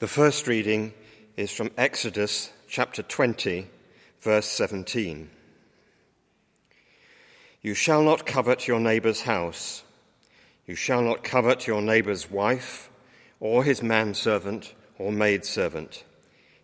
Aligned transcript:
The 0.00 0.06
first 0.06 0.46
reading 0.46 0.94
is 1.36 1.50
from 1.50 1.72
Exodus 1.76 2.52
chapter 2.68 3.02
20, 3.02 3.66
verse 4.20 4.46
17. 4.46 5.28
You 7.62 7.74
shall 7.74 8.04
not 8.04 8.24
covet 8.24 8.68
your 8.68 8.78
neighbour's 8.78 9.22
house. 9.22 9.82
You 10.68 10.76
shall 10.76 11.02
not 11.02 11.24
covet 11.24 11.66
your 11.66 11.82
neighbour's 11.82 12.30
wife, 12.30 12.90
or 13.40 13.64
his 13.64 13.82
manservant 13.82 14.72
or 15.00 15.10
maidservant, 15.10 16.04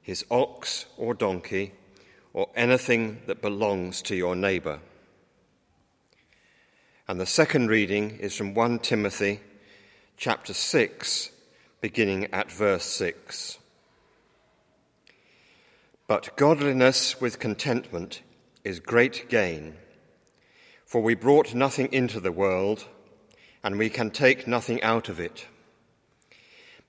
his 0.00 0.24
ox 0.30 0.86
or 0.96 1.12
donkey, 1.12 1.72
or 2.32 2.50
anything 2.54 3.20
that 3.26 3.42
belongs 3.42 4.00
to 4.02 4.14
your 4.14 4.36
neighbour. 4.36 4.78
And 7.08 7.18
the 7.18 7.26
second 7.26 7.66
reading 7.66 8.12
is 8.12 8.36
from 8.36 8.54
1 8.54 8.78
Timothy 8.78 9.40
chapter 10.16 10.54
6, 10.54 11.30
beginning 11.84 12.26
at 12.32 12.50
verse 12.50 12.86
6. 12.86 13.58
But 16.06 16.34
godliness 16.34 17.20
with 17.20 17.38
contentment 17.38 18.22
is 18.64 18.80
great 18.80 19.28
gain, 19.28 19.74
for 20.86 21.02
we 21.02 21.14
brought 21.14 21.52
nothing 21.52 21.92
into 21.92 22.20
the 22.20 22.32
world, 22.32 22.86
and 23.62 23.76
we 23.76 23.90
can 23.90 24.10
take 24.10 24.46
nothing 24.46 24.82
out 24.82 25.10
of 25.10 25.20
it. 25.20 25.46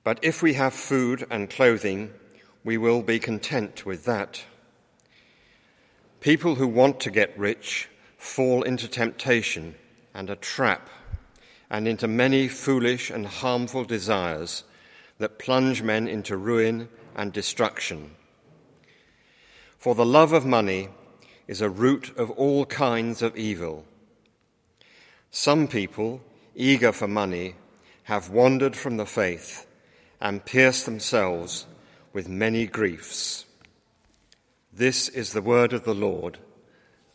But 0.05 0.17
if 0.21 0.41
we 0.41 0.53
have 0.53 0.73
food 0.73 1.27
and 1.29 1.49
clothing, 1.49 2.13
we 2.63 2.77
will 2.77 3.01
be 3.01 3.19
content 3.19 3.85
with 3.85 4.05
that. 4.05 4.45
People 6.21 6.55
who 6.55 6.69
want 6.69 7.01
to 7.01 7.11
get 7.11 7.37
rich 7.37 7.89
fall 8.17 8.63
into 8.63 8.87
temptation 8.87 9.75
and 10.13 10.29
a 10.29 10.37
trap, 10.37 10.87
and 11.69 11.85
into 11.85 12.07
many 12.07 12.47
foolish 12.47 13.09
and 13.09 13.27
harmful 13.27 13.83
desires 13.83 14.63
that 15.17 15.39
plunge 15.39 15.81
men 15.81 16.07
into 16.07 16.37
ruin 16.37 16.89
and 17.15 17.31
destruction. 17.31 18.11
For 19.77 19.95
the 19.95 20.05
love 20.05 20.33
of 20.33 20.45
money 20.45 20.89
is 21.47 21.61
a 21.61 21.69
root 21.69 22.17
of 22.17 22.31
all 22.31 22.65
kinds 22.65 23.21
of 23.21 23.37
evil. 23.37 23.85
Some 25.31 25.67
people, 25.67 26.21
eager 26.55 26.91
for 26.91 27.07
money, 27.07 27.55
have 28.03 28.29
wandered 28.29 28.75
from 28.75 28.97
the 28.97 29.05
faith 29.05 29.65
and 30.19 30.45
pierced 30.45 30.85
themselves 30.85 31.65
with 32.13 32.27
many 32.27 32.65
griefs. 32.65 33.45
This 34.71 35.07
is 35.09 35.33
the 35.33 35.41
word 35.41 35.73
of 35.73 35.83
the 35.83 35.95
Lord. 35.95 36.37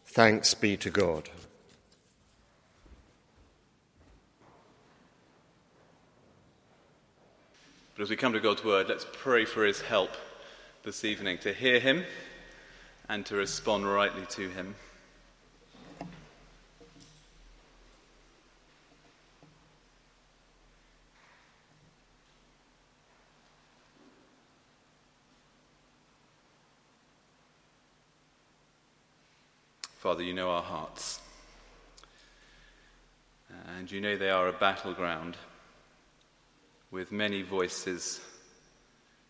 Thanks 0.04 0.54
be 0.54 0.76
to 0.78 0.90
God. 0.90 1.28
But 8.00 8.04
as 8.04 8.10
we 8.12 8.16
come 8.16 8.32
to 8.32 8.40
God's 8.40 8.64
word, 8.64 8.88
let's 8.88 9.04
pray 9.12 9.44
for 9.44 9.62
his 9.62 9.82
help 9.82 10.12
this 10.84 11.04
evening 11.04 11.36
to 11.42 11.52
hear 11.52 11.78
him 11.78 12.02
and 13.10 13.26
to 13.26 13.36
respond 13.36 13.84
rightly 13.86 14.24
to 14.30 14.48
him. 14.48 14.74
Father, 29.98 30.22
you 30.22 30.32
know 30.32 30.48
our 30.48 30.62
hearts. 30.62 31.20
And 33.76 33.92
you 33.92 34.00
know 34.00 34.16
they 34.16 34.30
are 34.30 34.48
a 34.48 34.54
battleground 34.54 35.36
with 36.90 37.12
many 37.12 37.42
voices 37.42 38.20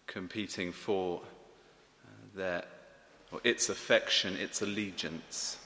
competing 0.06 0.72
for 0.72 1.20
uh, 1.20 2.08
their, 2.34 2.64
its 3.44 3.68
affection, 3.68 4.36
its 4.36 4.62
allegiance. 4.62 5.58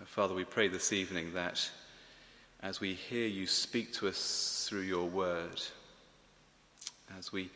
Uh, 0.00 0.04
Father, 0.04 0.34
we 0.34 0.44
pray 0.44 0.68
this 0.68 0.92
evening 0.92 1.32
that 1.34 1.70
as 2.60 2.80
we 2.80 2.94
hear 2.94 3.26
you 3.26 3.46
speak 3.46 3.92
to 3.92 4.08
us 4.08 4.66
through 4.68 4.80
your 4.80 5.06
word, 5.06 5.62
as 7.16 7.32
we 7.32 7.48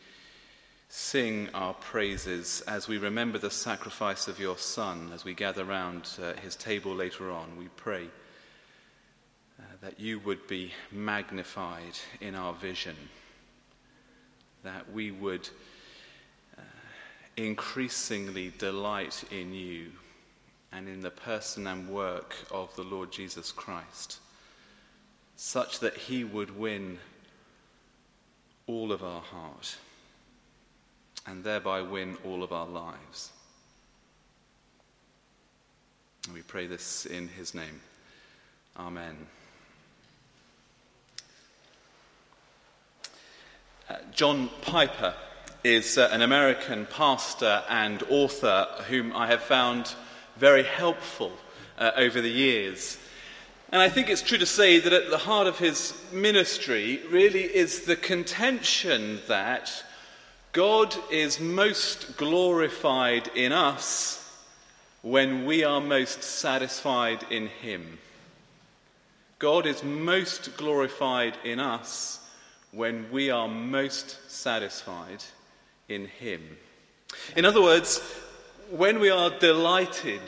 sing 0.87 1.49
our 1.53 1.73
praises, 1.73 2.61
as 2.67 2.87
we 2.87 2.97
remember 2.97 3.37
the 3.37 3.51
sacrifice 3.51 4.27
of 4.29 4.39
your 4.39 4.57
Son, 4.57 5.11
as 5.13 5.25
we 5.25 5.33
gather 5.33 5.65
round 5.65 6.07
uh, 6.21 6.33
his 6.41 6.55
table 6.55 6.95
later 6.95 7.29
on, 7.29 7.57
we 7.57 7.67
pray 7.75 8.07
that 9.83 9.99
you 9.99 10.17
would 10.19 10.47
be 10.47 10.71
magnified 10.93 11.99
in 12.21 12.35
our 12.35 12.53
vision, 12.53 12.95
that 14.63 14.89
we 14.93 15.11
would 15.11 15.49
uh, 16.57 16.61
increasingly 17.35 18.53
delight 18.57 19.25
in 19.29 19.53
you 19.53 19.87
and 20.71 20.87
in 20.87 21.01
the 21.01 21.11
person 21.11 21.67
and 21.67 21.89
work 21.89 22.33
of 22.49 22.73
the 22.77 22.83
Lord 22.83 23.11
Jesus 23.11 23.51
Christ, 23.51 24.19
such 25.35 25.79
that 25.79 25.97
he 25.97 26.23
would 26.23 26.57
win 26.57 26.97
all 28.67 28.93
of 28.93 29.03
our 29.03 29.21
heart 29.21 29.75
and 31.27 31.43
thereby 31.43 31.81
win 31.81 32.17
all 32.23 32.41
of 32.41 32.53
our 32.53 32.67
lives. 32.67 33.31
We 36.33 36.41
pray 36.41 36.67
this 36.67 37.05
in 37.05 37.27
his 37.27 37.53
name. 37.53 37.81
Amen. 38.77 39.27
John 44.11 44.49
Piper 44.61 45.13
is 45.63 45.97
uh, 45.97 46.09
an 46.11 46.21
American 46.21 46.85
pastor 46.85 47.63
and 47.69 48.03
author 48.09 48.67
whom 48.87 49.13
I 49.15 49.27
have 49.27 49.41
found 49.41 49.93
very 50.37 50.63
helpful 50.63 51.31
uh, 51.77 51.91
over 51.97 52.21
the 52.21 52.29
years. 52.29 52.97
And 53.71 53.81
I 53.81 53.89
think 53.89 54.09
it's 54.09 54.21
true 54.21 54.37
to 54.37 54.45
say 54.45 54.79
that 54.79 54.93
at 54.93 55.09
the 55.09 55.17
heart 55.17 55.47
of 55.47 55.57
his 55.57 55.93
ministry 56.11 57.01
really 57.09 57.43
is 57.43 57.81
the 57.81 57.95
contention 57.95 59.19
that 59.27 59.71
God 60.53 60.95
is 61.11 61.39
most 61.39 62.15
glorified 62.15 63.29
in 63.35 63.51
us 63.51 64.19
when 65.01 65.45
we 65.45 65.63
are 65.63 65.81
most 65.81 66.23
satisfied 66.23 67.25
in 67.29 67.47
Him. 67.47 67.97
God 69.39 69.65
is 69.65 69.83
most 69.83 70.55
glorified 70.55 71.37
in 71.43 71.59
us 71.59 72.19
when 72.73 73.05
we 73.11 73.29
are 73.29 73.47
most 73.47 74.17
satisfied 74.29 75.23
in 75.87 76.07
Him. 76.07 76.57
In 77.35 77.45
other 77.45 77.61
words, 77.61 78.01
when 78.71 78.99
we 78.99 79.09
are 79.09 79.29
delighted 79.39 80.21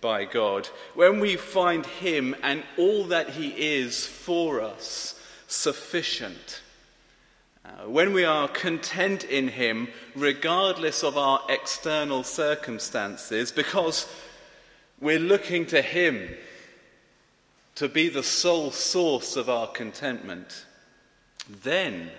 by 0.00 0.24
God, 0.24 0.68
when 0.94 1.20
we 1.20 1.36
find 1.36 1.86
Him 1.86 2.36
and 2.42 2.62
all 2.76 3.04
that 3.04 3.30
He 3.30 3.48
is 3.48 4.06
for 4.06 4.60
us 4.60 5.18
sufficient, 5.46 6.60
uh, 7.64 7.88
when 7.88 8.12
we 8.12 8.24
are 8.24 8.48
content 8.48 9.24
in 9.24 9.48
Him, 9.48 9.88
regardless 10.14 11.02
of 11.02 11.16
our 11.16 11.40
external 11.48 12.22
circumstances, 12.22 13.50
because 13.50 14.06
we're 15.00 15.18
looking 15.18 15.64
to 15.66 15.80
Him 15.80 16.28
to 17.76 17.88
be 17.88 18.10
the 18.10 18.22
sole 18.22 18.70
source 18.70 19.36
of 19.36 19.48
our 19.48 19.66
contentment 19.68 20.66
then, 21.62 22.10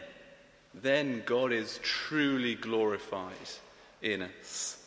then 0.73 1.23
God 1.25 1.51
is 1.51 1.79
truly 1.83 2.55
glorified 2.55 3.31
in 4.01 4.23
us. 4.23 4.77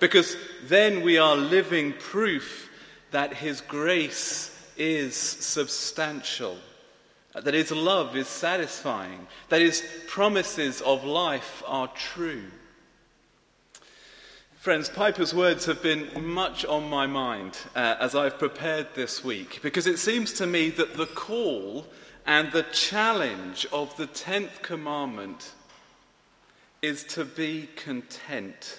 Because 0.00 0.36
then 0.64 1.02
we 1.02 1.18
are 1.18 1.36
living 1.36 1.92
proof 1.92 2.70
that 3.10 3.34
His 3.34 3.60
grace 3.60 4.54
is 4.76 5.16
substantial, 5.16 6.56
that 7.34 7.54
His 7.54 7.72
love 7.72 8.16
is 8.16 8.28
satisfying, 8.28 9.26
that 9.48 9.60
His 9.60 9.82
promises 10.06 10.80
of 10.82 11.04
life 11.04 11.62
are 11.66 11.88
true. 11.88 12.44
Friends, 14.58 14.88
Piper's 14.88 15.32
words 15.32 15.66
have 15.66 15.82
been 15.82 16.10
much 16.22 16.64
on 16.64 16.90
my 16.90 17.06
mind 17.06 17.56
uh, 17.74 17.96
as 18.00 18.14
I've 18.14 18.38
prepared 18.38 18.88
this 18.94 19.24
week 19.24 19.60
because 19.62 19.86
it 19.86 19.98
seems 19.98 20.32
to 20.34 20.46
me 20.46 20.70
that 20.70 20.96
the 20.96 21.06
call 21.06 21.86
and 22.28 22.52
the 22.52 22.62
challenge 22.64 23.66
of 23.72 23.96
the 23.96 24.06
tenth 24.06 24.60
commandment 24.60 25.54
is 26.82 27.02
to 27.02 27.24
be 27.24 27.70
content 27.74 28.78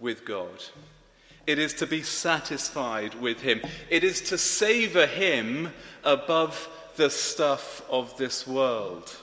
with 0.00 0.24
God. 0.24 0.64
It 1.46 1.60
is 1.60 1.74
to 1.74 1.86
be 1.86 2.02
satisfied 2.02 3.14
with 3.14 3.40
Him. 3.40 3.62
It 3.88 4.02
is 4.02 4.20
to 4.22 4.36
savor 4.36 5.06
Him 5.06 5.72
above 6.02 6.68
the 6.96 7.08
stuff 7.08 7.82
of 7.88 8.18
this 8.18 8.48
world. 8.48 9.16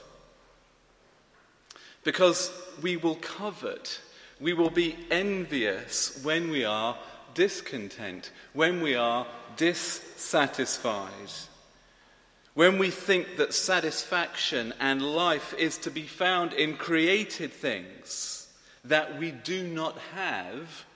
Because 2.02 2.50
we 2.80 2.96
will 2.96 3.16
covet, 3.16 4.00
we 4.40 4.54
will 4.54 4.70
be 4.70 4.96
envious 5.10 6.18
when 6.24 6.48
we 6.48 6.64
are 6.64 6.96
discontent, 7.34 8.30
when 8.54 8.80
we 8.80 8.94
are 8.94 9.26
dissatisfied. 9.58 11.10
When 12.56 12.78
we 12.78 12.90
think 12.90 13.36
that 13.36 13.52
satisfaction 13.52 14.72
and 14.80 15.02
life 15.02 15.52
is 15.58 15.76
to 15.76 15.90
be 15.90 16.04
found 16.06 16.54
in 16.54 16.74
created 16.74 17.52
things 17.52 18.48
that 18.82 19.18
we 19.18 19.30
do 19.30 19.62
not 19.62 19.98
have, 20.14 20.86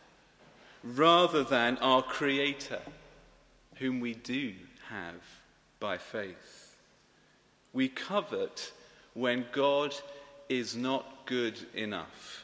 rather 0.83 1.45
than 1.45 1.77
our 1.79 2.01
Creator, 2.01 2.81
whom 3.75 4.01
we 4.01 4.15
do 4.15 4.55
have 4.89 5.21
by 5.81 5.99
faith. 5.99 6.79
We 7.75 7.91
covet 7.91 8.73
when 9.13 9.45
God 9.53 9.95
is 10.49 10.75
not 10.75 11.27
good 11.27 11.59
enough. 11.75 12.40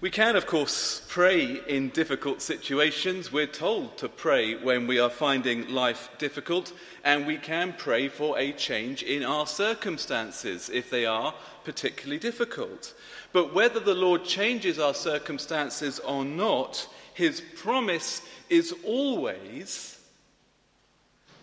We 0.00 0.10
can, 0.10 0.36
of 0.36 0.46
course, 0.46 1.02
pray 1.08 1.60
in 1.66 1.88
difficult 1.90 2.42
situations. 2.42 3.32
We're 3.32 3.46
told 3.46 3.96
to 3.98 4.08
pray 4.08 4.54
when 4.54 4.86
we 4.86 4.98
are 4.98 5.08
finding 5.08 5.68
life 5.72 6.10
difficult, 6.18 6.72
and 7.04 7.26
we 7.26 7.36
can 7.36 7.74
pray 7.78 8.08
for 8.08 8.38
a 8.38 8.52
change 8.52 9.02
in 9.02 9.24
our 9.24 9.46
circumstances 9.46 10.68
if 10.68 10.90
they 10.90 11.06
are 11.06 11.34
particularly 11.64 12.18
difficult. 12.18 12.94
But 13.32 13.54
whether 13.54 13.80
the 13.80 13.94
Lord 13.94 14.24
changes 14.24 14.78
our 14.78 14.94
circumstances 14.94 16.00
or 16.00 16.24
not, 16.24 16.86
his 17.14 17.40
promise 17.56 18.20
is 18.50 18.74
always 18.84 19.98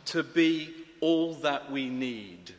to 0.06 0.24
be 0.24 0.74
all 1.00 1.34
that 1.36 1.72
we 1.72 1.90
need 1.90 2.52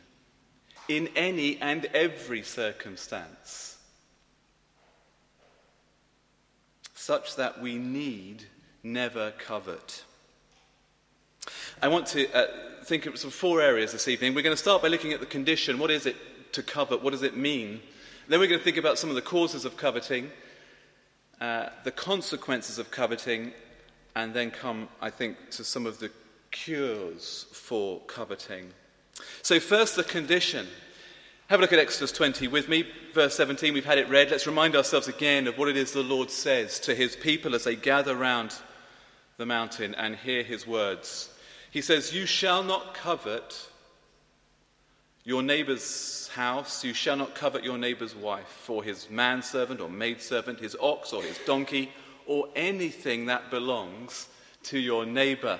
in 0.89 1.07
any 1.15 1.61
and 1.61 1.85
every 1.93 2.41
circumstance. 2.41 3.72
Such 7.03 7.35
that 7.35 7.59
we 7.59 7.77
need 7.77 8.45
never 8.81 9.31
covet. 9.31 10.05
I 11.81 11.89
want 11.89 12.07
to 12.07 12.31
uh, 12.33 12.47
think 12.85 13.05
of 13.05 13.19
some 13.19 13.29
four 13.29 13.61
areas 13.61 13.91
this 13.91 14.07
evening. 14.07 14.33
We're 14.33 14.41
going 14.41 14.55
to 14.55 14.61
start 14.61 14.81
by 14.81 14.87
looking 14.87 15.11
at 15.11 15.19
the 15.19 15.25
condition. 15.25 15.79
What 15.79 15.91
is 15.91 16.05
it 16.05 16.15
to 16.53 16.63
covet? 16.63 17.03
What 17.03 17.11
does 17.11 17.21
it 17.21 17.35
mean? 17.35 17.81
Then 18.29 18.39
we're 18.39 18.47
going 18.47 18.59
to 18.59 18.63
think 18.63 18.77
about 18.77 18.97
some 18.97 19.09
of 19.09 19.17
the 19.17 19.21
causes 19.21 19.65
of 19.65 19.75
coveting, 19.75 20.31
uh, 21.41 21.69
the 21.83 21.91
consequences 21.91 22.79
of 22.79 22.89
coveting, 22.89 23.51
and 24.15 24.33
then 24.33 24.49
come, 24.49 24.87
I 25.01 25.09
think, 25.09 25.35
to 25.51 25.65
some 25.65 25.85
of 25.85 25.99
the 25.99 26.09
cures 26.51 27.47
for 27.51 27.99
coveting. 28.07 28.69
So, 29.41 29.59
first, 29.59 29.97
the 29.97 30.05
condition. 30.05 30.67
Have 31.47 31.59
a 31.59 31.61
look 31.61 31.73
at 31.73 31.79
Exodus 31.79 32.13
20 32.13 32.47
with 32.47 32.69
me, 32.69 32.87
verse 33.13 33.35
17. 33.35 33.73
We've 33.73 33.83
had 33.83 33.97
it 33.97 34.07
read. 34.07 34.31
Let's 34.31 34.47
remind 34.47 34.77
ourselves 34.77 35.09
again 35.09 35.45
of 35.45 35.57
what 35.57 35.67
it 35.67 35.75
is 35.75 35.91
the 35.91 36.01
Lord 36.01 36.31
says 36.31 36.79
to 36.79 36.95
his 36.95 37.17
people 37.17 37.53
as 37.53 37.65
they 37.65 37.75
gather 37.75 38.15
round 38.15 38.55
the 39.35 39.45
mountain 39.45 39.93
and 39.95 40.15
hear 40.15 40.41
his 40.41 40.65
words. 40.65 41.29
He 41.69 41.81
says, 41.81 42.13
You 42.13 42.25
shall 42.25 42.63
not 42.63 42.93
covet 42.93 43.67
your 45.25 45.43
neighbor's 45.43 46.29
house, 46.33 46.85
you 46.85 46.93
shall 46.93 47.17
not 47.17 47.35
covet 47.35 47.65
your 47.65 47.77
neighbor's 47.77 48.15
wife, 48.15 48.69
or 48.69 48.81
his 48.81 49.09
manservant 49.09 49.81
or 49.81 49.89
maidservant, 49.89 50.61
his 50.61 50.77
ox 50.79 51.11
or 51.11 51.21
his 51.21 51.37
donkey, 51.39 51.91
or 52.25 52.47
anything 52.55 53.25
that 53.25 53.51
belongs 53.51 54.29
to 54.63 54.79
your 54.79 55.05
neighbor. 55.05 55.59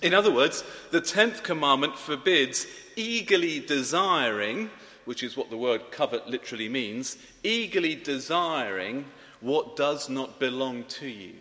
In 0.00 0.14
other 0.14 0.32
words, 0.32 0.62
the 0.92 1.00
tenth 1.00 1.42
commandment 1.42 1.98
forbids 1.98 2.66
eagerly 2.94 3.58
desiring 3.58 4.70
which 5.04 5.22
is 5.22 5.36
what 5.36 5.50
the 5.50 5.56
word 5.56 5.90
covet 5.90 6.28
literally 6.28 6.68
means, 6.68 7.16
eagerly 7.42 7.94
desiring 7.94 9.04
what 9.40 9.76
does 9.76 10.08
not 10.08 10.38
belong 10.38 10.84
to 10.84 11.08
you. 11.08 11.34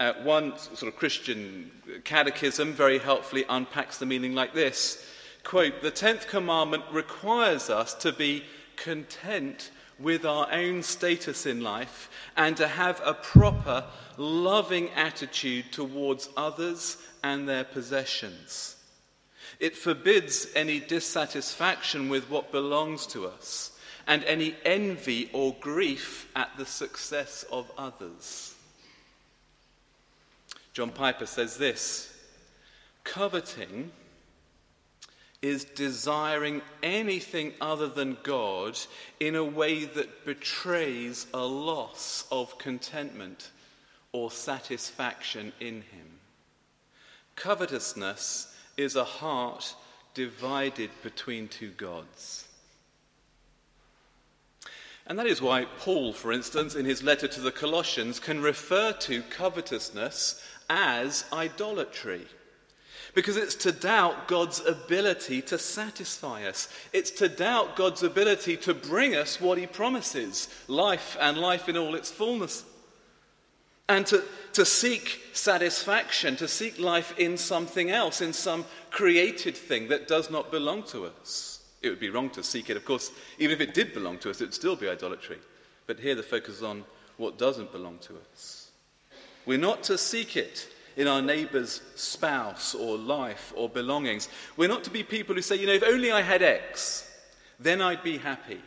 Uh, 0.00 0.12
one 0.22 0.56
sort 0.58 0.82
of 0.82 0.96
Christian 0.96 1.70
catechism 2.04 2.72
very 2.72 2.98
helpfully 2.98 3.44
unpacks 3.48 3.98
the 3.98 4.06
meaning 4.06 4.34
like 4.34 4.54
this 4.54 5.06
quote, 5.44 5.82
The 5.82 5.90
tenth 5.90 6.26
commandment 6.26 6.84
requires 6.90 7.70
us 7.70 7.94
to 7.94 8.12
be 8.12 8.44
content 8.76 9.70
with 9.98 10.24
our 10.24 10.50
own 10.50 10.82
status 10.82 11.46
in 11.46 11.60
life 11.60 12.10
and 12.36 12.56
to 12.56 12.66
have 12.66 13.00
a 13.04 13.14
proper, 13.14 13.84
loving 14.16 14.90
attitude 14.90 15.70
towards 15.70 16.28
others 16.36 16.96
and 17.22 17.48
their 17.48 17.64
possessions. 17.64 18.73
It 19.60 19.76
forbids 19.76 20.48
any 20.54 20.80
dissatisfaction 20.80 22.08
with 22.08 22.28
what 22.30 22.52
belongs 22.52 23.06
to 23.08 23.26
us 23.26 23.72
and 24.06 24.24
any 24.24 24.54
envy 24.64 25.30
or 25.32 25.56
grief 25.60 26.28
at 26.36 26.50
the 26.56 26.66
success 26.66 27.44
of 27.50 27.70
others. 27.78 28.54
John 30.72 30.90
Piper 30.90 31.26
says 31.26 31.56
this 31.56 32.10
coveting 33.04 33.92
is 35.40 35.64
desiring 35.64 36.62
anything 36.82 37.52
other 37.60 37.86
than 37.86 38.16
God 38.22 38.78
in 39.20 39.36
a 39.36 39.44
way 39.44 39.84
that 39.84 40.24
betrays 40.24 41.26
a 41.34 41.44
loss 41.44 42.26
of 42.32 42.56
contentment 42.58 43.50
or 44.12 44.30
satisfaction 44.30 45.52
in 45.60 45.82
Him. 45.82 46.18
Covetousness 47.36 48.53
is 48.76 48.96
a 48.96 49.04
heart 49.04 49.74
divided 50.14 50.90
between 51.02 51.48
two 51.48 51.70
gods. 51.70 52.46
And 55.06 55.18
that 55.18 55.26
is 55.26 55.42
why 55.42 55.66
Paul, 55.78 56.12
for 56.12 56.32
instance, 56.32 56.74
in 56.74 56.86
his 56.86 57.02
letter 57.02 57.28
to 57.28 57.40
the 57.40 57.52
Colossians, 57.52 58.18
can 58.18 58.40
refer 58.40 58.92
to 58.92 59.22
covetousness 59.22 60.42
as 60.70 61.24
idolatry. 61.32 62.26
Because 63.14 63.36
it's 63.36 63.54
to 63.56 63.70
doubt 63.70 64.28
God's 64.28 64.64
ability 64.64 65.42
to 65.42 65.58
satisfy 65.58 66.46
us. 66.46 66.68
It's 66.92 67.10
to 67.12 67.28
doubt 67.28 67.76
God's 67.76 68.02
ability 68.02 68.56
to 68.58 68.74
bring 68.74 69.14
us 69.14 69.40
what 69.40 69.58
he 69.58 69.66
promises 69.66 70.48
life 70.68 71.16
and 71.20 71.36
life 71.36 71.68
in 71.68 71.76
all 71.76 71.94
its 71.94 72.10
fullness. 72.10 72.64
And 73.88 74.06
to, 74.06 74.24
to 74.54 74.64
seek 74.64 75.20
satisfaction, 75.32 76.36
to 76.36 76.48
seek 76.48 76.78
life 76.78 77.18
in 77.18 77.36
something 77.36 77.90
else, 77.90 78.20
in 78.20 78.32
some 78.32 78.64
created 78.90 79.56
thing 79.56 79.88
that 79.88 80.08
does 80.08 80.30
not 80.30 80.50
belong 80.50 80.84
to 80.84 81.06
us. 81.06 81.62
It 81.82 81.90
would 81.90 82.00
be 82.00 82.08
wrong 82.08 82.30
to 82.30 82.42
seek 82.42 82.70
it. 82.70 82.78
Of 82.78 82.84
course, 82.86 83.10
even 83.38 83.52
if 83.52 83.60
it 83.60 83.74
did 83.74 83.92
belong 83.92 84.18
to 84.18 84.30
us, 84.30 84.40
it 84.40 84.44
would 84.44 84.54
still 84.54 84.76
be 84.76 84.88
idolatry. 84.88 85.38
But 85.86 86.00
here 86.00 86.14
the 86.14 86.22
focus 86.22 86.56
is 86.56 86.62
on 86.62 86.84
what 87.18 87.36
doesn't 87.36 87.72
belong 87.72 87.98
to 87.98 88.14
us. 88.32 88.70
We're 89.44 89.58
not 89.58 89.82
to 89.84 89.98
seek 89.98 90.36
it 90.36 90.66
in 90.96 91.06
our 91.08 91.20
neighbour's 91.20 91.82
spouse 91.94 92.74
or 92.74 92.96
life 92.96 93.52
or 93.56 93.68
belongings. 93.68 94.28
We're 94.56 94.68
not 94.68 94.84
to 94.84 94.90
be 94.90 95.02
people 95.02 95.34
who 95.34 95.42
say, 95.42 95.56
you 95.56 95.66
know, 95.66 95.74
if 95.74 95.82
only 95.82 96.10
I 96.10 96.22
had 96.22 96.42
X, 96.42 97.10
then 97.60 97.82
I'd 97.82 98.02
be 98.02 98.16
happy. 98.16 98.60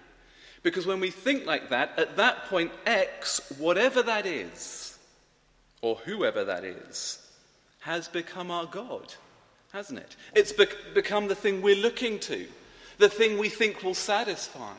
Because 0.61 0.85
when 0.85 0.99
we 0.99 1.09
think 1.09 1.45
like 1.45 1.69
that, 1.69 1.97
at 1.97 2.18
that 2.18 2.45
point, 2.45 2.71
X, 2.85 3.53
whatever 3.57 4.03
that 4.03 4.25
is, 4.25 4.86
or 5.81 5.95
whoever 5.95 6.43
that 6.43 6.63
is, 6.63 7.19
has 7.79 8.07
become 8.07 8.51
our 8.51 8.65
God, 8.65 9.13
hasn't 9.71 9.99
it? 9.99 10.15
It's 10.35 10.51
be- 10.51 10.65
become 10.93 11.27
the 11.27 11.35
thing 11.35 11.61
we're 11.61 11.75
looking 11.75 12.19
to, 12.19 12.47
the 12.97 13.09
thing 13.09 13.37
we 13.37 13.49
think 13.49 13.83
will 13.83 13.93
satisfy, 13.93 14.75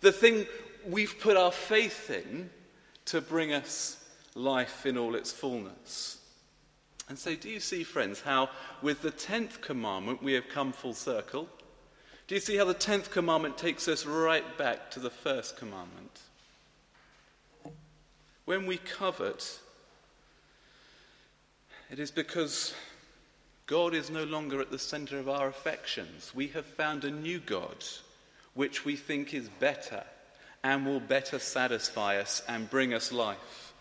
the 0.00 0.12
thing 0.12 0.46
we've 0.86 1.18
put 1.20 1.36
our 1.36 1.52
faith 1.52 2.10
in 2.10 2.50
to 3.06 3.20
bring 3.20 3.52
us 3.52 4.04
life 4.34 4.86
in 4.86 4.98
all 4.98 5.14
its 5.14 5.32
fullness. 5.32 6.18
And 7.08 7.18
so, 7.18 7.34
do 7.34 7.48
you 7.48 7.60
see, 7.60 7.84
friends, 7.84 8.20
how 8.20 8.48
with 8.80 9.02
the 9.02 9.10
tenth 9.10 9.60
commandment 9.60 10.22
we 10.22 10.32
have 10.34 10.48
come 10.48 10.72
full 10.72 10.94
circle? 10.94 11.48
Do 12.26 12.34
you 12.34 12.40
see 12.40 12.56
how 12.56 12.64
the 12.64 12.74
tenth 12.74 13.10
commandment 13.10 13.58
takes 13.58 13.88
us 13.88 14.06
right 14.06 14.56
back 14.56 14.90
to 14.92 15.00
the 15.00 15.10
first 15.10 15.56
commandment? 15.56 16.20
When 18.44 18.66
we 18.66 18.78
covet, 18.78 19.58
it 21.92 22.00
is 22.00 22.10
because 22.10 22.74
God 23.66 23.94
is 23.94 24.08
no 24.08 24.24
longer 24.24 24.62
at 24.62 24.70
the 24.70 24.78
center 24.78 25.18
of 25.18 25.28
our 25.28 25.48
affections. 25.48 26.32
We 26.34 26.48
have 26.48 26.64
found 26.64 27.04
a 27.04 27.10
new 27.10 27.38
God, 27.38 27.84
which 28.54 28.86
we 28.86 28.96
think 28.96 29.34
is 29.34 29.50
better 29.60 30.02
and 30.64 30.86
will 30.86 31.00
better 31.00 31.38
satisfy 31.38 32.18
us 32.18 32.42
and 32.48 32.70
bring 32.70 32.94
us 32.94 33.12
life 33.12 33.74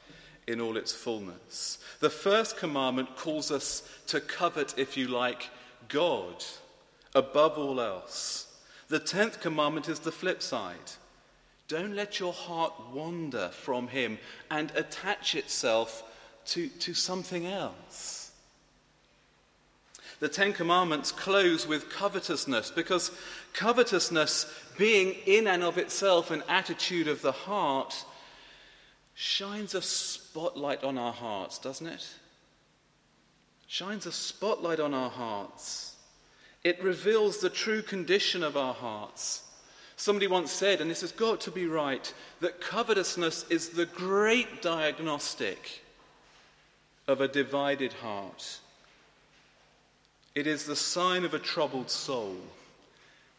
in 0.45 0.59
all 0.59 0.75
its 0.75 0.91
fullness. 0.91 1.77
The 2.01 2.09
first 2.09 2.57
commandment 2.57 3.15
calls 3.15 3.49
us 3.49 3.87
to 4.07 4.19
covet, 4.19 4.73
if 4.77 4.97
you 4.97 5.07
like, 5.07 5.49
God 5.87 6.43
above 7.15 7.57
all 7.57 7.79
else. 7.79 8.47
The 8.89 8.99
tenth 8.99 9.39
commandment 9.39 9.87
is 9.87 9.99
the 9.99 10.11
flip 10.11 10.41
side. 10.41 10.75
Don't 11.69 11.95
let 11.95 12.19
your 12.19 12.33
heart 12.33 12.73
wander 12.93 13.47
from 13.49 13.87
Him 13.87 14.19
and 14.49 14.69
attach 14.75 15.33
itself 15.33 16.03
to, 16.47 16.67
to 16.67 16.93
something 16.93 17.45
else. 17.47 18.31
The 20.19 20.29
Ten 20.29 20.53
Commandments 20.53 21.11
close 21.11 21.67
with 21.67 21.89
covetousness 21.89 22.69
because 22.71 23.11
covetousness, 23.53 24.45
being 24.77 25.15
in 25.25 25.47
and 25.47 25.63
of 25.63 25.79
itself 25.79 26.29
an 26.29 26.43
attitude 26.47 27.07
of 27.07 27.23
the 27.23 27.31
heart, 27.31 28.05
shines 29.15 29.73
a 29.73 29.81
spotlight 29.81 30.83
on 30.83 30.97
our 30.97 31.11
hearts, 31.11 31.57
doesn't 31.57 31.87
it? 31.87 32.07
Shines 33.67 34.05
a 34.05 34.11
spotlight 34.11 34.79
on 34.79 34.93
our 34.93 35.09
hearts. 35.09 35.95
It 36.63 36.83
reveals 36.83 37.39
the 37.39 37.49
true 37.49 37.81
condition 37.81 38.43
of 38.43 38.55
our 38.55 38.75
hearts. 38.75 39.43
Somebody 39.95 40.27
once 40.27 40.51
said, 40.51 40.81
and 40.81 40.89
this 40.89 41.01
has 41.01 41.11
got 41.11 41.41
to 41.41 41.51
be 41.51 41.65
right, 41.65 42.13
that 42.41 42.61
covetousness 42.61 43.45
is 43.49 43.69
the 43.69 43.87
great 43.87 44.61
diagnostic 44.61 45.83
of 47.07 47.21
a 47.21 47.27
divided 47.27 47.93
heart. 47.93 48.59
It 50.33 50.47
is 50.47 50.65
the 50.65 50.75
sign 50.75 51.25
of 51.25 51.33
a 51.33 51.39
troubled 51.39 51.89
soul, 51.89 52.37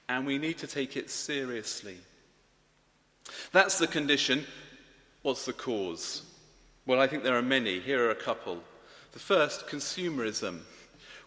and 0.09 0.27
we 0.27 0.39
need 0.39 0.59
to 0.59 0.67
take 0.67 0.97
it 0.97 1.11
seriously. 1.11 1.97
That's 3.53 3.79
the 3.79 3.87
condition. 3.87 4.45
What's 5.23 5.47
the 5.47 5.53
cause? 5.53 6.23
Well, 6.85 7.01
I 7.01 7.07
think 7.07 7.23
there 7.23 7.37
are 7.37 7.43
many. 7.43 7.81
Here 7.81 8.05
are 8.07 8.11
a 8.11 8.15
couple. 8.15 8.63
The 9.13 9.19
first, 9.19 9.67
consumerism. 9.69 10.61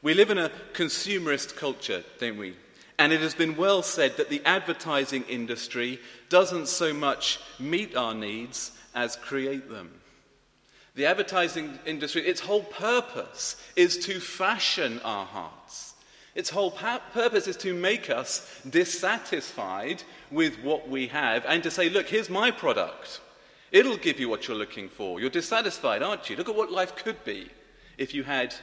We 0.02 0.14
live 0.14 0.30
in 0.30 0.38
a 0.38 0.52
consumerist 0.74 1.56
culture, 1.56 2.04
don't 2.20 2.38
we? 2.38 2.56
And 3.00 3.12
it 3.12 3.22
has 3.22 3.34
been 3.34 3.58
well 3.58 3.82
said 3.82 4.18
that 4.18 4.30
the 4.30 4.42
advertising 4.46 5.24
industry 5.24 6.00
doesn't 6.30 6.68
so 6.68 6.94
much 6.94 7.40
meet 7.60 7.96
our 7.96 8.14
needs 8.14 8.72
as 8.94 9.16
create 9.16 9.70
them. 9.70 9.92
The 10.96 11.06
advertising 11.06 11.78
industry, 11.86 12.26
its 12.26 12.40
whole 12.40 12.64
purpose 12.64 13.58
is 13.76 13.98
to 14.06 14.20
fashion 14.20 15.02
our 15.04 15.26
hearts. 15.26 15.94
Its 16.36 16.50
whole 16.50 16.72
purpose 16.72 17.48
is 17.48 17.58
to 17.58 17.74
make 17.74 18.10
us 18.10 18.62
dissatisfied 18.70 20.04
with 20.32 20.62
what 20.64 20.90
we 20.90 21.08
have 21.08 21.46
and 21.46 21.64
to 21.64 21.72
say, 21.72 21.90
look, 21.90 22.08
here's 22.08 22.30
my 22.30 22.52
product. 22.52 23.22
It'll 23.72 23.98
give 23.98 24.20
you 24.20 24.30
what 24.30 24.48
you're 24.48 24.58
looking 24.58 24.90
for. 24.90 25.20
You're 25.20 25.30
dissatisfied, 25.30 26.02
aren't 26.02 26.30
you? 26.30 26.36
Look 26.36 26.50
at 26.50 26.56
what 26.56 26.72
life 26.72 26.96
could 26.96 27.24
be 27.24 27.50
if 27.98 28.14
you 28.14 28.24
had 28.24 28.54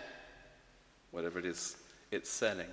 whatever 1.10 1.38
it 1.38 1.46
is 1.46 1.76
it's 2.10 2.30
selling. 2.30 2.68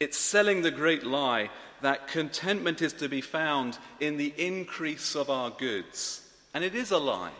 It's 0.00 0.16
selling 0.18 0.62
the 0.62 0.70
great 0.70 1.04
lie 1.04 1.50
that 1.82 2.08
contentment 2.08 2.82
is 2.82 2.94
to 2.94 3.08
be 3.08 3.20
found 3.20 3.78
in 4.00 4.16
the 4.16 4.34
increase 4.36 5.14
of 5.14 5.30
our 5.30 5.50
goods. 5.50 6.26
And 6.52 6.64
it 6.64 6.74
is 6.74 6.90
a 6.90 6.98
lie. 6.98 7.30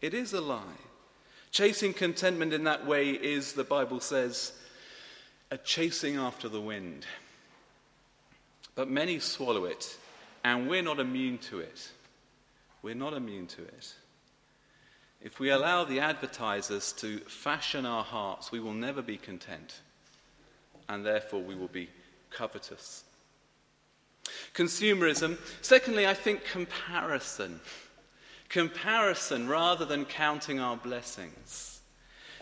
It 0.00 0.14
is 0.14 0.32
a 0.32 0.40
lie. 0.40 0.62
Chasing 1.50 1.94
contentment 1.94 2.52
in 2.52 2.64
that 2.64 2.86
way 2.86 3.10
is, 3.10 3.52
the 3.52 3.64
Bible 3.64 4.00
says, 4.00 4.52
a 5.50 5.56
chasing 5.56 6.16
after 6.16 6.48
the 6.48 6.60
wind. 6.60 7.06
But 8.74 8.90
many 8.90 9.18
swallow 9.20 9.64
it, 9.64 9.96
and 10.44 10.68
we're 10.68 10.82
not 10.82 11.00
immune 11.00 11.38
to 11.38 11.60
it. 11.60 11.90
We're 12.82 12.94
not 12.94 13.14
immune 13.14 13.46
to 13.48 13.62
it. 13.62 13.94
If 15.22 15.40
we 15.40 15.50
allow 15.50 15.84
the 15.84 16.00
advertisers 16.00 16.92
to 16.94 17.18
fashion 17.20 17.86
our 17.86 18.04
hearts, 18.04 18.52
we 18.52 18.60
will 18.60 18.74
never 18.74 19.00
be 19.02 19.16
content, 19.16 19.80
and 20.88 21.04
therefore 21.04 21.42
we 21.42 21.54
will 21.54 21.68
be 21.68 21.88
covetous. 22.30 23.04
Consumerism. 24.54 25.38
Secondly, 25.62 26.06
I 26.06 26.14
think 26.14 26.44
comparison. 26.44 27.60
Comparison 28.48 29.48
rather 29.48 29.84
than 29.84 30.04
counting 30.04 30.60
our 30.60 30.76
blessings. 30.76 31.80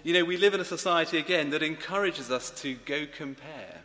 You 0.03 0.13
know, 0.13 0.25
we 0.25 0.37
live 0.37 0.55
in 0.55 0.61
a 0.61 0.65
society, 0.65 1.19
again, 1.19 1.51
that 1.51 1.63
encourages 1.63 2.31
us 2.31 2.51
to 2.63 2.75
go 2.85 3.07
compare. 3.07 3.81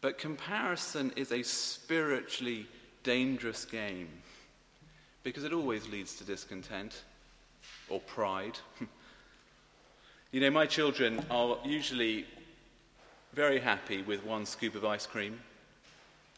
But 0.00 0.18
comparison 0.18 1.12
is 1.16 1.32
a 1.32 1.42
spiritually 1.42 2.66
dangerous 3.02 3.64
game 3.64 4.08
because 5.22 5.44
it 5.44 5.52
always 5.52 5.88
leads 5.88 6.16
to 6.16 6.24
discontent 6.24 7.02
or 7.88 8.00
pride. 8.00 8.58
you 10.32 10.40
know, 10.40 10.50
my 10.50 10.66
children 10.66 11.24
are 11.30 11.58
usually 11.64 12.26
very 13.32 13.60
happy 13.60 14.02
with 14.02 14.24
one 14.24 14.44
scoop 14.44 14.74
of 14.74 14.84
ice 14.84 15.06
cream, 15.06 15.40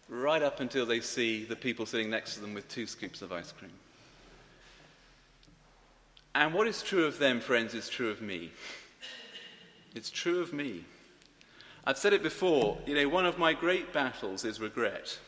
right 0.08 0.42
up 0.42 0.60
until 0.60 0.86
they 0.86 1.00
see 1.00 1.44
the 1.44 1.56
people 1.56 1.86
sitting 1.86 2.10
next 2.10 2.34
to 2.34 2.40
them 2.40 2.54
with 2.54 2.68
two 2.68 2.86
scoops 2.86 3.22
of 3.22 3.32
ice 3.32 3.52
cream. 3.52 3.72
And 6.34 6.52
what 6.52 6.66
is 6.66 6.82
true 6.82 7.06
of 7.06 7.18
them, 7.18 7.40
friends, 7.40 7.74
is 7.74 7.88
true 7.88 8.10
of 8.10 8.20
me. 8.20 8.50
It's 9.94 10.10
true 10.10 10.40
of 10.40 10.52
me. 10.52 10.84
I've 11.86 11.98
said 11.98 12.12
it 12.12 12.22
before, 12.22 12.78
you 12.86 12.94
know, 12.94 13.08
one 13.08 13.26
of 13.26 13.38
my 13.38 13.52
great 13.52 13.92
battles 13.92 14.44
is 14.44 14.58
regret. 14.58 15.18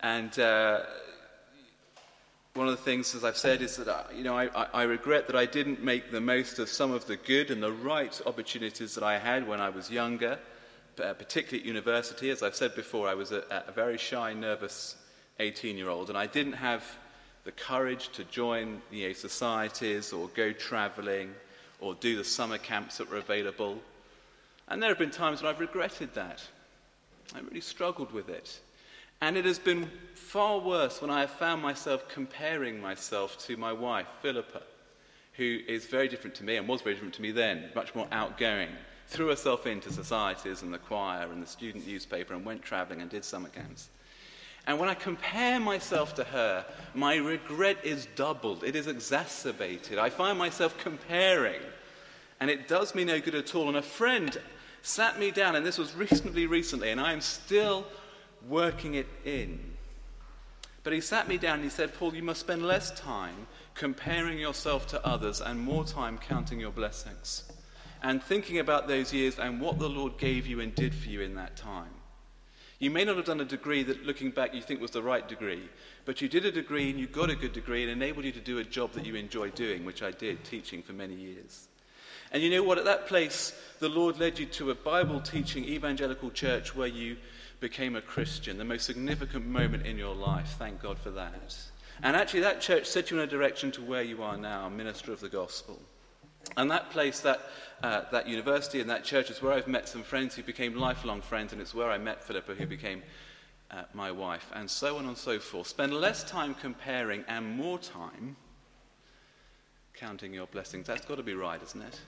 And 0.00 0.36
uh, 0.38 0.80
one 2.54 2.68
of 2.68 2.76
the 2.76 2.82
things, 2.82 3.14
as 3.14 3.22
I've 3.22 3.36
said, 3.36 3.62
is 3.62 3.76
that 3.76 3.88
I, 3.88 4.04
you 4.14 4.24
know, 4.24 4.36
I, 4.36 4.48
I, 4.72 4.82
regret 4.84 5.26
that 5.26 5.36
I 5.36 5.46
didn't 5.46 5.82
make 5.82 6.10
the 6.10 6.20
most 6.20 6.58
of 6.58 6.68
some 6.68 6.90
of 6.90 7.06
the 7.06 7.16
good 7.16 7.50
and 7.50 7.62
the 7.62 7.72
right 7.72 8.20
opportunities 8.26 8.94
that 8.94 9.04
I 9.04 9.18
had 9.18 9.46
when 9.46 9.60
I 9.60 9.68
was 9.68 9.90
younger, 9.90 10.38
particularly 10.96 11.60
at 11.60 11.66
university. 11.66 12.30
As 12.30 12.42
I've 12.42 12.54
said 12.54 12.74
before, 12.74 13.08
I 13.08 13.14
was 13.14 13.32
a, 13.32 13.44
a 13.66 13.72
very 13.72 13.98
shy, 13.98 14.32
nervous 14.32 14.96
18 15.40 15.76
year 15.76 15.88
old, 15.88 16.08
and 16.08 16.18
I 16.18 16.26
didn't 16.26 16.52
have 16.52 16.84
the 17.44 17.52
courage 17.52 18.08
to 18.10 18.24
join 18.24 18.80
you 18.90 19.08
know, 19.08 19.12
societies 19.12 20.12
or 20.12 20.28
go 20.28 20.52
traveling 20.52 21.34
or 21.80 21.94
do 21.94 22.16
the 22.16 22.24
summer 22.24 22.58
camps 22.58 22.96
that 22.98 23.10
were 23.10 23.18
available. 23.18 23.78
And 24.68 24.82
there 24.82 24.88
have 24.88 24.98
been 24.98 25.10
times 25.10 25.42
when 25.42 25.52
I've 25.52 25.60
regretted 25.60 26.14
that. 26.14 26.42
I 27.34 27.40
really 27.40 27.60
struggled 27.60 28.12
with 28.12 28.28
it. 28.28 28.58
And 29.20 29.36
it 29.36 29.44
has 29.44 29.58
been 29.58 29.90
far 30.14 30.58
worse 30.58 31.00
when 31.00 31.10
I 31.10 31.20
have 31.20 31.30
found 31.30 31.62
myself 31.62 32.08
comparing 32.08 32.80
myself 32.80 33.38
to 33.46 33.56
my 33.56 33.72
wife, 33.72 34.06
Philippa, 34.22 34.62
who 35.34 35.60
is 35.68 35.86
very 35.86 36.08
different 36.08 36.36
to 36.36 36.44
me 36.44 36.56
and 36.56 36.66
was 36.66 36.80
very 36.82 36.94
different 36.94 37.14
to 37.14 37.22
me 37.22 37.30
then, 37.30 37.70
much 37.74 37.94
more 37.94 38.08
outgoing, 38.12 38.68
threw 39.06 39.28
herself 39.28 39.66
into 39.66 39.92
societies 39.92 40.62
and 40.62 40.72
the 40.72 40.78
choir 40.78 41.30
and 41.30 41.42
the 41.42 41.46
student 41.46 41.86
newspaper 41.86 42.34
and 42.34 42.44
went 42.44 42.62
traveling 42.62 43.00
and 43.00 43.10
did 43.10 43.24
summer 43.24 43.48
camps. 43.48 43.88
And 44.66 44.78
when 44.78 44.88
I 44.88 44.94
compare 44.94 45.60
myself 45.60 46.14
to 46.14 46.24
her, 46.24 46.64
my 46.94 47.16
regret 47.16 47.78
is 47.84 48.08
doubled, 48.16 48.64
it 48.64 48.74
is 48.74 48.86
exacerbated. 48.86 49.98
I 49.98 50.08
find 50.08 50.38
myself 50.38 50.76
comparing, 50.78 51.60
and 52.40 52.48
it 52.48 52.66
does 52.66 52.94
me 52.94 53.04
no 53.04 53.20
good 53.20 53.34
at 53.34 53.54
all. 53.54 53.68
And 53.68 53.76
a 53.76 53.82
friend 53.82 54.36
sat 54.82 55.18
me 55.18 55.30
down, 55.30 55.54
and 55.54 55.66
this 55.66 55.76
was 55.76 55.94
reasonably 55.94 56.46
recently, 56.46 56.90
and 56.90 57.00
I 57.00 57.12
am 57.12 57.20
still 57.20 57.84
working 58.48 58.94
it 58.94 59.06
in. 59.24 59.60
But 60.82 60.92
he 60.92 61.00
sat 61.00 61.28
me 61.28 61.38
down 61.38 61.56
and 61.56 61.64
he 61.64 61.70
said, 61.70 61.94
Paul, 61.94 62.14
you 62.14 62.22
must 62.22 62.40
spend 62.40 62.62
less 62.62 62.90
time 62.90 63.46
comparing 63.74 64.38
yourself 64.38 64.86
to 64.88 65.06
others 65.06 65.40
and 65.40 65.58
more 65.58 65.84
time 65.84 66.18
counting 66.18 66.60
your 66.60 66.70
blessings 66.70 67.53
and 68.04 68.22
thinking 68.22 68.58
about 68.58 68.86
those 68.86 69.14
years 69.14 69.38
and 69.38 69.60
what 69.60 69.78
the 69.78 69.88
Lord 69.88 70.18
gave 70.18 70.46
you 70.46 70.60
and 70.60 70.74
did 70.74 70.94
for 70.94 71.08
you 71.08 71.22
in 71.22 71.34
that 71.36 71.56
time. 71.56 71.90
You 72.78 72.90
may 72.90 73.02
not 73.02 73.16
have 73.16 73.24
done 73.24 73.40
a 73.40 73.46
degree 73.46 73.82
that, 73.84 74.04
looking 74.04 74.30
back, 74.30 74.52
you 74.52 74.60
think 74.60 74.80
was 74.82 74.90
the 74.90 75.02
right 75.02 75.26
degree, 75.26 75.70
but 76.04 76.20
you 76.20 76.28
did 76.28 76.44
a 76.44 76.52
degree 76.52 76.90
and 76.90 77.00
you 77.00 77.06
got 77.06 77.30
a 77.30 77.34
good 77.34 77.54
degree 77.54 77.82
and 77.82 77.90
enabled 77.90 78.26
you 78.26 78.32
to 78.32 78.40
do 78.40 78.58
a 78.58 78.64
job 78.64 78.92
that 78.92 79.06
you 79.06 79.14
enjoy 79.14 79.48
doing, 79.50 79.86
which 79.86 80.02
I 80.02 80.10
did, 80.10 80.44
teaching 80.44 80.82
for 80.82 80.92
many 80.92 81.14
years. 81.14 81.66
And 82.30 82.42
you 82.42 82.50
know 82.50 82.62
what? 82.62 82.76
At 82.76 82.84
that 82.84 83.06
place, 83.06 83.58
the 83.78 83.88
Lord 83.88 84.18
led 84.18 84.38
you 84.38 84.44
to 84.46 84.70
a 84.70 84.74
Bible 84.74 85.20
teaching 85.20 85.64
evangelical 85.64 86.30
church 86.30 86.76
where 86.76 86.88
you 86.88 87.16
became 87.60 87.96
a 87.96 88.02
Christian, 88.02 88.58
the 88.58 88.64
most 88.66 88.84
significant 88.84 89.46
moment 89.46 89.86
in 89.86 89.96
your 89.96 90.14
life. 90.14 90.56
Thank 90.58 90.82
God 90.82 90.98
for 90.98 91.10
that. 91.12 91.56
And 92.02 92.16
actually, 92.16 92.40
that 92.40 92.60
church 92.60 92.84
set 92.84 93.10
you 93.10 93.18
in 93.18 93.22
a 93.22 93.26
direction 93.26 93.72
to 93.72 93.82
where 93.82 94.02
you 94.02 94.22
are 94.22 94.36
now, 94.36 94.68
minister 94.68 95.10
of 95.10 95.20
the 95.20 95.30
gospel. 95.30 95.80
And 96.56 96.70
that 96.70 96.90
place, 96.90 97.20
that, 97.20 97.40
uh, 97.82 98.02
that 98.12 98.28
university 98.28 98.80
and 98.80 98.88
that 98.90 99.04
church 99.04 99.30
is 99.30 99.42
where 99.42 99.52
I've 99.52 99.68
met 99.68 99.88
some 99.88 100.02
friends 100.02 100.34
who 100.34 100.42
became 100.42 100.76
lifelong 100.76 101.20
friends, 101.20 101.52
and 101.52 101.60
it's 101.60 101.74
where 101.74 101.90
I 101.90 101.98
met 101.98 102.22
Philippa, 102.22 102.54
who 102.54 102.66
became 102.66 103.02
uh, 103.70 103.82
my 103.92 104.10
wife, 104.12 104.50
and 104.54 104.70
so 104.70 104.96
on 104.98 105.06
and 105.06 105.16
so 105.16 105.38
forth. 105.38 105.66
Spend 105.66 105.92
less 105.92 106.22
time 106.24 106.54
comparing 106.54 107.24
and 107.28 107.56
more 107.56 107.78
time 107.78 108.36
counting 109.94 110.34
your 110.34 110.46
blessings. 110.46 110.86
That's 110.86 111.04
got 111.04 111.16
to 111.16 111.22
be 111.22 111.34
right, 111.34 111.62
isn't 111.62 111.82
it? 111.82 112.00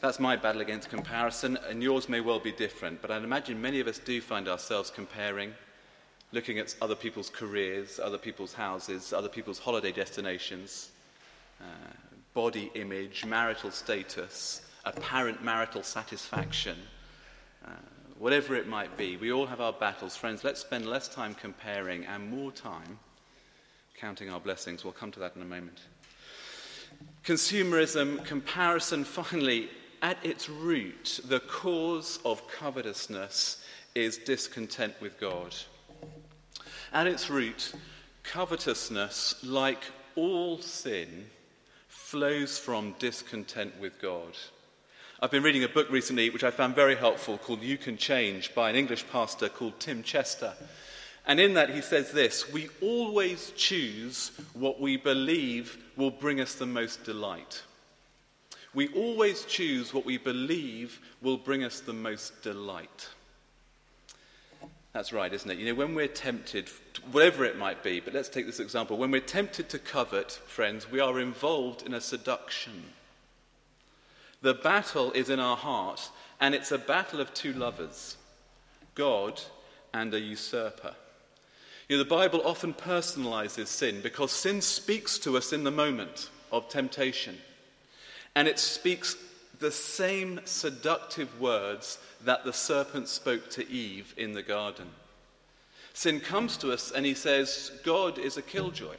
That's 0.00 0.20
my 0.20 0.36
battle 0.36 0.60
against 0.60 0.90
comparison, 0.90 1.58
and 1.68 1.82
yours 1.82 2.08
may 2.08 2.20
well 2.20 2.38
be 2.38 2.52
different, 2.52 3.02
but 3.02 3.10
I'd 3.10 3.24
imagine 3.24 3.60
many 3.60 3.80
of 3.80 3.88
us 3.88 3.98
do 3.98 4.20
find 4.20 4.48
ourselves 4.48 4.90
comparing, 4.90 5.52
looking 6.30 6.60
at 6.60 6.76
other 6.80 6.94
people's 6.94 7.30
careers, 7.30 7.98
other 7.98 8.18
people's 8.18 8.54
houses, 8.54 9.12
other 9.12 9.28
people's 9.28 9.58
holiday 9.58 9.90
destinations, 9.90 10.90
uh, 11.60 11.64
body 12.34 12.70
image, 12.74 13.24
marital 13.24 13.70
status, 13.70 14.62
apparent 14.84 15.42
marital 15.42 15.82
satisfaction, 15.82 16.76
uh, 17.64 17.70
whatever 18.18 18.54
it 18.54 18.68
might 18.68 18.96
be. 18.96 19.16
We 19.16 19.32
all 19.32 19.46
have 19.46 19.60
our 19.60 19.72
battles. 19.72 20.16
Friends, 20.16 20.44
let's 20.44 20.60
spend 20.60 20.86
less 20.86 21.08
time 21.08 21.34
comparing 21.34 22.04
and 22.04 22.30
more 22.30 22.52
time 22.52 22.98
counting 23.98 24.30
our 24.30 24.40
blessings. 24.40 24.84
We'll 24.84 24.92
come 24.92 25.10
to 25.12 25.20
that 25.20 25.34
in 25.34 25.42
a 25.42 25.46
moment. 25.46 25.80
Consumerism, 27.24 28.24
comparison, 28.24 29.04
finally, 29.04 29.68
at 30.02 30.24
its 30.24 30.48
root, 30.48 31.20
the 31.24 31.40
cause 31.40 32.20
of 32.24 32.46
covetousness 32.48 33.64
is 33.94 34.18
discontent 34.18 34.94
with 35.00 35.18
God. 35.18 35.54
At 36.92 37.08
its 37.08 37.28
root, 37.28 37.72
covetousness, 38.22 39.42
like 39.42 39.82
all 40.14 40.60
sin, 40.60 41.26
flows 42.08 42.58
from 42.58 42.94
discontent 42.98 43.78
with 43.78 44.00
God. 44.00 44.34
I've 45.20 45.30
been 45.30 45.42
reading 45.42 45.64
a 45.64 45.68
book 45.68 45.90
recently 45.90 46.30
which 46.30 46.42
I 46.42 46.50
found 46.50 46.74
very 46.74 46.94
helpful 46.96 47.36
called 47.36 47.60
You 47.60 47.76
Can 47.76 47.98
Change 47.98 48.54
by 48.54 48.70
an 48.70 48.76
English 48.76 49.06
pastor 49.12 49.50
called 49.50 49.78
Tim 49.78 50.02
Chester. 50.02 50.54
And 51.26 51.38
in 51.38 51.52
that, 51.52 51.68
he 51.68 51.82
says 51.82 52.10
this 52.10 52.50
We 52.50 52.70
always 52.80 53.52
choose 53.56 54.30
what 54.54 54.80
we 54.80 54.96
believe 54.96 55.76
will 55.98 56.10
bring 56.10 56.40
us 56.40 56.54
the 56.54 56.64
most 56.64 57.04
delight. 57.04 57.62
We 58.72 58.88
always 58.94 59.44
choose 59.44 59.92
what 59.92 60.06
we 60.06 60.16
believe 60.16 61.00
will 61.20 61.36
bring 61.36 61.62
us 61.62 61.80
the 61.80 61.92
most 61.92 62.42
delight. 62.42 63.10
That's 64.92 65.12
right, 65.12 65.32
isn't 65.32 65.50
it? 65.50 65.58
You 65.58 65.66
know, 65.66 65.74
when 65.74 65.94
we're 65.94 66.08
tempted, 66.08 66.68
whatever 67.12 67.44
it 67.44 67.58
might 67.58 67.82
be, 67.82 68.00
but 68.00 68.14
let's 68.14 68.28
take 68.28 68.46
this 68.46 68.60
example. 68.60 68.96
When 68.96 69.10
we're 69.10 69.20
tempted 69.20 69.68
to 69.68 69.78
covet, 69.78 70.32
friends, 70.32 70.90
we 70.90 71.00
are 71.00 71.20
involved 71.20 71.82
in 71.82 71.94
a 71.94 72.00
seduction. 72.00 72.84
The 74.40 74.54
battle 74.54 75.12
is 75.12 75.30
in 75.30 75.40
our 75.40 75.56
heart, 75.56 76.10
and 76.40 76.54
it's 76.54 76.72
a 76.72 76.78
battle 76.78 77.20
of 77.20 77.34
two 77.34 77.52
lovers 77.52 78.16
God 78.94 79.40
and 79.92 80.12
a 80.12 80.20
usurper. 80.20 80.94
You 81.88 81.96
know, 81.96 82.02
the 82.02 82.10
Bible 82.10 82.42
often 82.44 82.74
personalizes 82.74 83.68
sin 83.68 84.00
because 84.02 84.32
sin 84.32 84.60
speaks 84.60 85.18
to 85.20 85.36
us 85.36 85.52
in 85.52 85.64
the 85.64 85.70
moment 85.70 86.30
of 86.52 86.68
temptation. 86.68 87.38
And 88.34 88.46
it 88.46 88.58
speaks 88.58 89.16
the 89.58 89.70
same 89.70 90.40
seductive 90.44 91.40
words 91.40 91.98
that 92.24 92.44
the 92.44 92.52
serpent 92.52 93.08
spoke 93.08 93.50
to 93.50 93.68
Eve 93.70 94.14
in 94.16 94.32
the 94.32 94.42
garden. 94.42 94.86
Sin 95.92 96.20
comes 96.20 96.56
to 96.58 96.72
us 96.72 96.92
and 96.92 97.04
he 97.04 97.14
says, 97.14 97.72
God 97.84 98.18
is 98.18 98.36
a 98.36 98.42
killjoy. 98.42 98.96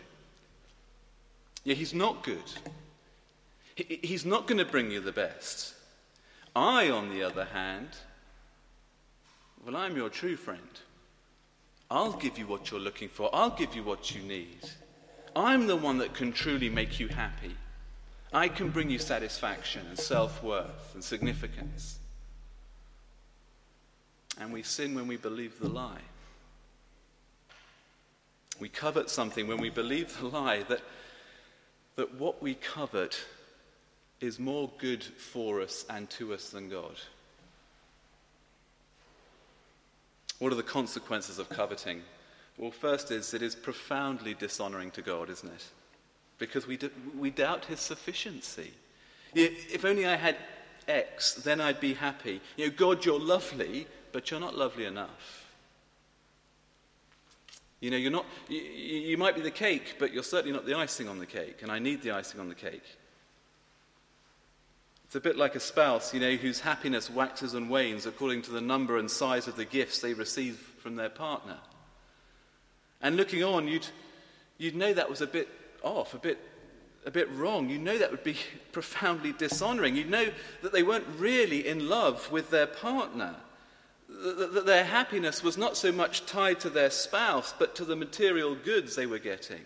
Yeah, 1.63 1.75
he's 1.75 1.93
not 1.93 2.23
good. 2.23 2.43
He's 3.75 4.25
not 4.25 4.47
going 4.47 4.57
to 4.57 4.65
bring 4.65 4.91
you 4.91 4.99
the 4.99 5.11
best. 5.11 5.75
I, 6.55 6.89
on 6.89 7.09
the 7.09 7.23
other 7.23 7.45
hand, 7.45 7.89
well, 9.65 9.77
I'm 9.77 9.95
your 9.95 10.09
true 10.09 10.35
friend. 10.35 10.61
I'll 11.91 12.13
give 12.13 12.37
you 12.37 12.47
what 12.47 12.69
you're 12.69 12.79
looking 12.79 13.09
for, 13.09 13.29
I'll 13.33 13.49
give 13.49 13.75
you 13.75 13.83
what 13.83 14.13
you 14.13 14.21
need. 14.21 14.59
I'm 15.35 15.67
the 15.67 15.75
one 15.75 15.99
that 15.99 16.13
can 16.13 16.33
truly 16.33 16.69
make 16.69 16.99
you 16.99 17.07
happy. 17.07 17.55
I 18.31 18.47
can 18.47 18.69
bring 18.69 18.89
you 18.89 18.99
satisfaction 18.99 19.85
and 19.87 19.97
self 19.97 20.43
worth 20.43 20.93
and 20.93 21.03
significance. 21.03 21.97
And 24.39 24.53
we 24.53 24.63
sin 24.63 24.95
when 24.95 25.07
we 25.07 25.17
believe 25.17 25.59
the 25.59 25.67
lie. 25.67 26.01
We 28.59 28.69
covet 28.69 29.09
something 29.09 29.47
when 29.47 29.57
we 29.57 29.69
believe 29.69 30.17
the 30.19 30.27
lie 30.27 30.63
that, 30.63 30.81
that 31.95 32.15
what 32.15 32.41
we 32.41 32.55
covet 32.55 33.19
is 34.21 34.37
more 34.37 34.69
good 34.77 35.03
for 35.03 35.61
us 35.61 35.85
and 35.89 36.09
to 36.11 36.33
us 36.33 36.49
than 36.49 36.69
God. 36.69 36.95
What 40.39 40.51
are 40.51 40.57
the 40.57 40.63
consequences 40.63 41.39
of 41.39 41.49
coveting? 41.49 42.01
Well, 42.57 42.71
first 42.71 43.11
is 43.11 43.33
it 43.33 43.41
is 43.41 43.55
profoundly 43.55 44.33
dishonoring 44.33 44.91
to 44.91 45.01
God, 45.01 45.29
isn't 45.29 45.51
it? 45.51 45.65
Because 46.39 46.65
we, 46.65 46.79
we 47.17 47.29
doubt 47.29 47.65
his 47.65 47.79
sufficiency. 47.79 48.71
If 49.35 49.85
only 49.85 50.07
I 50.07 50.15
had 50.15 50.37
X, 50.87 51.35
then 51.35 51.61
I'd 51.61 51.79
be 51.79 51.93
happy. 51.93 52.41
You 52.57 52.67
know, 52.67 52.73
God, 52.75 53.05
you're 53.05 53.19
lovely, 53.19 53.85
but 54.11 54.31
you're 54.31 54.39
not 54.39 54.57
lovely 54.57 54.85
enough. 54.85 55.45
You 57.79 57.91
know, 57.91 57.97
you're 57.97 58.11
not, 58.11 58.25
you, 58.47 58.59
you 58.59 59.17
might 59.17 59.35
be 59.35 59.41
the 59.41 59.51
cake, 59.51 59.95
but 59.99 60.11
you're 60.11 60.23
certainly 60.23 60.53
not 60.53 60.65
the 60.65 60.75
icing 60.75 61.07
on 61.07 61.19
the 61.19 61.25
cake, 61.25 61.61
and 61.61 61.71
I 61.71 61.79
need 61.79 62.01
the 62.01 62.11
icing 62.11 62.39
on 62.39 62.49
the 62.49 62.55
cake. 62.55 62.83
It's 65.05 65.15
a 65.15 65.21
bit 65.21 65.37
like 65.37 65.55
a 65.55 65.59
spouse, 65.59 66.13
you 66.13 66.19
know, 66.19 66.35
whose 66.35 66.59
happiness 66.59 67.09
waxes 67.09 67.53
and 67.53 67.69
wanes 67.69 68.05
according 68.05 68.43
to 68.43 68.51
the 68.51 68.61
number 68.61 68.97
and 68.97 69.09
size 69.09 69.47
of 69.47 69.55
the 69.55 69.65
gifts 69.65 69.99
they 70.01 70.13
receive 70.13 70.57
from 70.83 70.95
their 70.95 71.09
partner. 71.09 71.57
And 73.01 73.17
looking 73.17 73.43
on, 73.43 73.67
you'd, 73.67 73.87
you'd 74.57 74.75
know 74.75 74.93
that 74.93 75.09
was 75.09 75.21
a 75.21 75.27
bit 75.27 75.47
off, 75.83 76.13
a 76.13 76.17
bit, 76.17 76.39
a 77.05 77.11
bit 77.11 77.29
wrong. 77.31 77.69
You 77.69 77.77
know 77.77 77.97
that 77.97 78.11
would 78.11 78.23
be 78.23 78.37
profoundly 78.71 79.33
dishonoring. 79.33 79.95
You 79.95 80.05
know 80.05 80.29
that 80.61 80.71
they 80.71 80.83
weren't 80.83 81.07
really 81.17 81.67
in 81.67 81.89
love 81.89 82.31
with 82.31 82.49
their 82.49 82.67
partner. 82.67 83.35
That 84.09 84.65
their 84.65 84.85
happiness 84.85 85.43
was 85.43 85.57
not 85.57 85.77
so 85.77 85.91
much 85.91 86.25
tied 86.25 86.59
to 86.61 86.69
their 86.69 86.89
spouse, 86.89 87.53
but 87.57 87.75
to 87.75 87.85
the 87.85 87.95
material 87.95 88.55
goods 88.55 88.95
they 88.95 89.05
were 89.05 89.19
getting. 89.19 89.61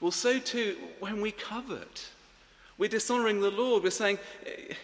Well, 0.00 0.10
so 0.10 0.38
too 0.38 0.76
when 1.00 1.20
we 1.20 1.30
covet. 1.30 2.08
We're 2.76 2.88
dishonoring 2.88 3.40
the 3.40 3.50
Lord. 3.50 3.84
We're 3.84 3.90
saying, 3.90 4.18
eh, 4.46 4.74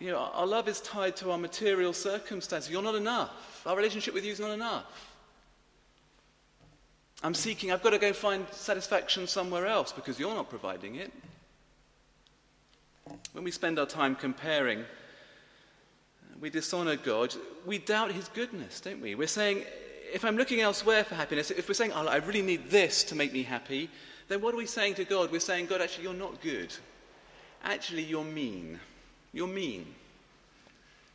you 0.00 0.10
know, 0.10 0.18
our 0.18 0.46
love 0.46 0.68
is 0.68 0.80
tied 0.80 1.16
to 1.16 1.30
our 1.30 1.38
material 1.38 1.92
circumstances. 1.92 2.70
You're 2.70 2.82
not 2.82 2.96
enough. 2.96 3.62
Our 3.64 3.76
relationship 3.76 4.14
with 4.14 4.24
you 4.24 4.32
is 4.32 4.40
not 4.40 4.50
enough. 4.50 5.13
I'm 7.24 7.32
seeking, 7.32 7.72
I've 7.72 7.82
got 7.82 7.90
to 7.90 7.98
go 7.98 8.12
find 8.12 8.46
satisfaction 8.50 9.26
somewhere 9.26 9.66
else 9.66 9.92
because 9.92 10.20
you're 10.20 10.34
not 10.34 10.50
providing 10.50 10.96
it. 10.96 11.10
When 13.32 13.44
we 13.44 13.50
spend 13.50 13.78
our 13.78 13.86
time 13.86 14.14
comparing, 14.14 14.84
we 16.38 16.50
dishonor 16.50 16.96
God. 16.96 17.34
We 17.64 17.78
doubt 17.78 18.12
his 18.12 18.28
goodness, 18.28 18.78
don't 18.82 19.00
we? 19.00 19.14
We're 19.14 19.26
saying, 19.26 19.64
if 20.12 20.22
I'm 20.22 20.36
looking 20.36 20.60
elsewhere 20.60 21.02
for 21.02 21.14
happiness, 21.14 21.50
if 21.50 21.66
we're 21.66 21.72
saying, 21.72 21.92
oh, 21.94 22.06
I 22.06 22.16
really 22.16 22.42
need 22.42 22.68
this 22.68 23.02
to 23.04 23.14
make 23.14 23.32
me 23.32 23.42
happy, 23.42 23.88
then 24.28 24.42
what 24.42 24.52
are 24.52 24.58
we 24.58 24.66
saying 24.66 24.96
to 24.96 25.04
God? 25.06 25.32
We're 25.32 25.40
saying, 25.40 25.66
God, 25.66 25.80
actually, 25.80 26.04
you're 26.04 26.12
not 26.12 26.42
good. 26.42 26.74
Actually, 27.62 28.02
you're 28.02 28.22
mean. 28.22 28.78
You're 29.32 29.48
mean. 29.48 29.86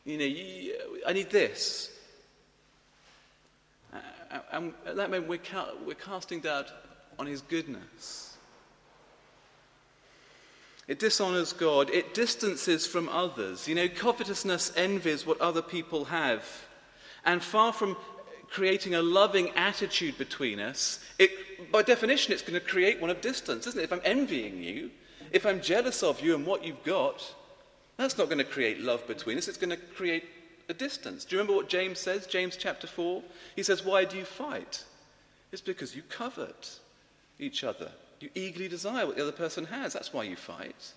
You 0.05 0.17
know, 0.17 0.25
you, 0.25 0.75
I 1.05 1.13
need 1.13 1.29
this. 1.29 1.98
And 4.51 4.73
at 4.85 4.95
that 4.95 5.09
moment, 5.09 5.27
we're, 5.27 5.37
ca- 5.37 5.73
we're 5.85 5.95
casting 5.95 6.39
doubt 6.39 6.71
on 7.17 7.25
his 7.25 7.41
goodness. 7.41 8.37
It 10.87 10.99
dishonors 10.99 11.53
God. 11.53 11.89
It 11.91 12.13
distances 12.13 12.87
from 12.87 13.09
others. 13.09 13.67
You 13.67 13.75
know, 13.75 13.87
covetousness 13.87 14.73
envies 14.75 15.25
what 15.25 15.39
other 15.39 15.61
people 15.61 16.05
have. 16.05 16.43
And 17.25 17.43
far 17.43 17.73
from 17.73 17.95
creating 18.49 18.95
a 18.95 19.01
loving 19.01 19.49
attitude 19.51 20.17
between 20.17 20.59
us, 20.59 20.99
it, 21.19 21.71
by 21.71 21.83
definition, 21.83 22.33
it's 22.33 22.41
going 22.41 22.59
to 22.59 22.65
create 22.65 22.99
one 22.99 23.11
of 23.11 23.21
distance, 23.21 23.67
isn't 23.67 23.79
it? 23.79 23.83
If 23.83 23.93
I'm 23.93 24.01
envying 24.03 24.63
you, 24.63 24.89
if 25.31 25.45
I'm 25.45 25.61
jealous 25.61 26.01
of 26.01 26.21
you 26.21 26.33
and 26.33 26.45
what 26.45 26.63
you've 26.63 26.83
got, 26.83 27.23
that's 27.97 28.17
not 28.17 28.25
going 28.25 28.39
to 28.39 28.43
create 28.43 28.79
love 28.79 29.05
between 29.05 29.37
us. 29.37 29.47
It's 29.47 29.57
going 29.57 29.69
to 29.69 29.77
create 29.77 30.23
a 30.69 30.73
distance. 30.73 31.25
Do 31.25 31.35
you 31.35 31.41
remember 31.41 31.57
what 31.57 31.69
James 31.69 31.99
says? 31.99 32.27
James 32.27 32.55
chapter 32.55 32.87
4? 32.87 33.21
He 33.55 33.63
says, 33.63 33.83
Why 33.83 34.05
do 34.05 34.17
you 34.17 34.25
fight? 34.25 34.85
It's 35.51 35.61
because 35.61 35.95
you 35.95 36.03
covet 36.03 36.79
each 37.39 37.63
other. 37.63 37.91
You 38.19 38.29
eagerly 38.35 38.67
desire 38.67 39.05
what 39.05 39.15
the 39.15 39.23
other 39.23 39.31
person 39.31 39.65
has. 39.65 39.93
That's 39.93 40.13
why 40.13 40.23
you 40.23 40.35
fight. 40.35 40.93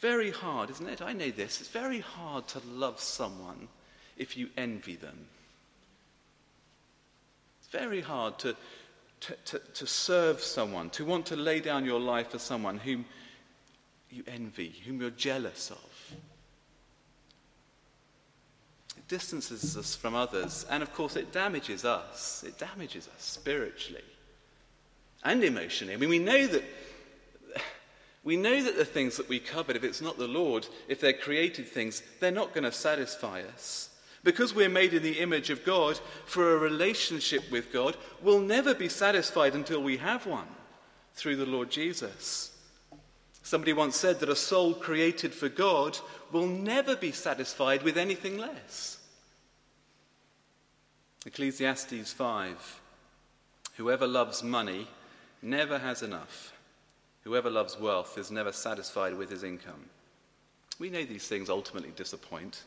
Very 0.00 0.30
hard, 0.30 0.70
isn't 0.70 0.88
it? 0.88 1.00
I 1.00 1.12
know 1.12 1.30
this. 1.30 1.60
It's 1.60 1.70
very 1.70 2.00
hard 2.00 2.48
to 2.48 2.60
love 2.66 3.00
someone 3.00 3.68
if 4.16 4.36
you 4.36 4.48
envy 4.56 4.96
them 4.96 5.26
It's 7.58 7.68
very 7.68 8.00
hard 8.00 8.38
to, 8.40 8.56
to, 9.20 9.36
to, 9.46 9.58
to 9.58 9.86
serve 9.86 10.40
someone, 10.40 10.90
to 10.90 11.04
want 11.04 11.26
to 11.26 11.36
lay 11.36 11.60
down 11.60 11.84
your 11.84 12.00
life 12.00 12.30
for 12.30 12.38
someone 12.38 12.78
whom 12.78 13.04
you 14.10 14.22
envy, 14.26 14.74
whom 14.86 15.00
you're 15.00 15.10
jealous 15.10 15.70
of. 15.70 15.93
It 18.96 19.08
distances 19.08 19.76
us 19.76 19.94
from 19.94 20.14
others, 20.14 20.66
and 20.70 20.82
of 20.82 20.92
course, 20.94 21.16
it 21.16 21.32
damages 21.32 21.84
us. 21.84 22.44
It 22.46 22.58
damages 22.58 23.08
us 23.08 23.22
spiritually 23.22 24.04
and 25.22 25.42
emotionally. 25.42 25.94
I 25.94 25.96
mean, 25.96 26.10
we 26.10 26.18
know 26.18 26.46
that. 26.46 26.64
We 28.24 28.36
know 28.38 28.62
that 28.62 28.78
the 28.78 28.86
things 28.86 29.18
that 29.18 29.28
we 29.28 29.38
covet, 29.38 29.76
if 29.76 29.84
it's 29.84 30.00
not 30.00 30.16
the 30.16 30.26
Lord, 30.26 30.66
if 30.88 30.98
they're 30.98 31.12
created 31.12 31.68
things, 31.68 32.02
they're 32.20 32.30
not 32.30 32.54
going 32.54 32.64
to 32.64 32.72
satisfy 32.72 33.42
us. 33.42 33.90
Because 34.22 34.54
we're 34.54 34.70
made 34.70 34.94
in 34.94 35.02
the 35.02 35.20
image 35.20 35.50
of 35.50 35.62
God 35.62 36.00
for 36.24 36.54
a 36.54 36.58
relationship 36.58 37.42
with 37.50 37.70
God, 37.70 37.98
we'll 38.22 38.40
never 38.40 38.74
be 38.74 38.88
satisfied 38.88 39.54
until 39.54 39.82
we 39.82 39.98
have 39.98 40.24
one 40.24 40.46
through 41.14 41.36
the 41.36 41.44
Lord 41.44 41.70
Jesus. 41.70 42.53
Somebody 43.44 43.74
once 43.74 43.94
said 43.96 44.20
that 44.20 44.30
a 44.30 44.36
soul 44.36 44.72
created 44.72 45.34
for 45.34 45.50
God 45.50 45.98
will 46.32 46.46
never 46.46 46.96
be 46.96 47.12
satisfied 47.12 47.82
with 47.82 47.98
anything 47.98 48.38
less. 48.38 48.98
Ecclesiastes 51.26 52.14
5 52.14 52.80
Whoever 53.76 54.06
loves 54.06 54.42
money 54.42 54.88
never 55.42 55.78
has 55.78 56.02
enough. 56.02 56.54
Whoever 57.24 57.50
loves 57.50 57.78
wealth 57.78 58.16
is 58.16 58.30
never 58.30 58.50
satisfied 58.50 59.14
with 59.14 59.28
his 59.28 59.44
income. 59.44 59.90
We 60.78 60.88
know 60.88 61.04
these 61.04 61.28
things 61.28 61.50
ultimately 61.50 61.92
disappoint. 61.94 62.62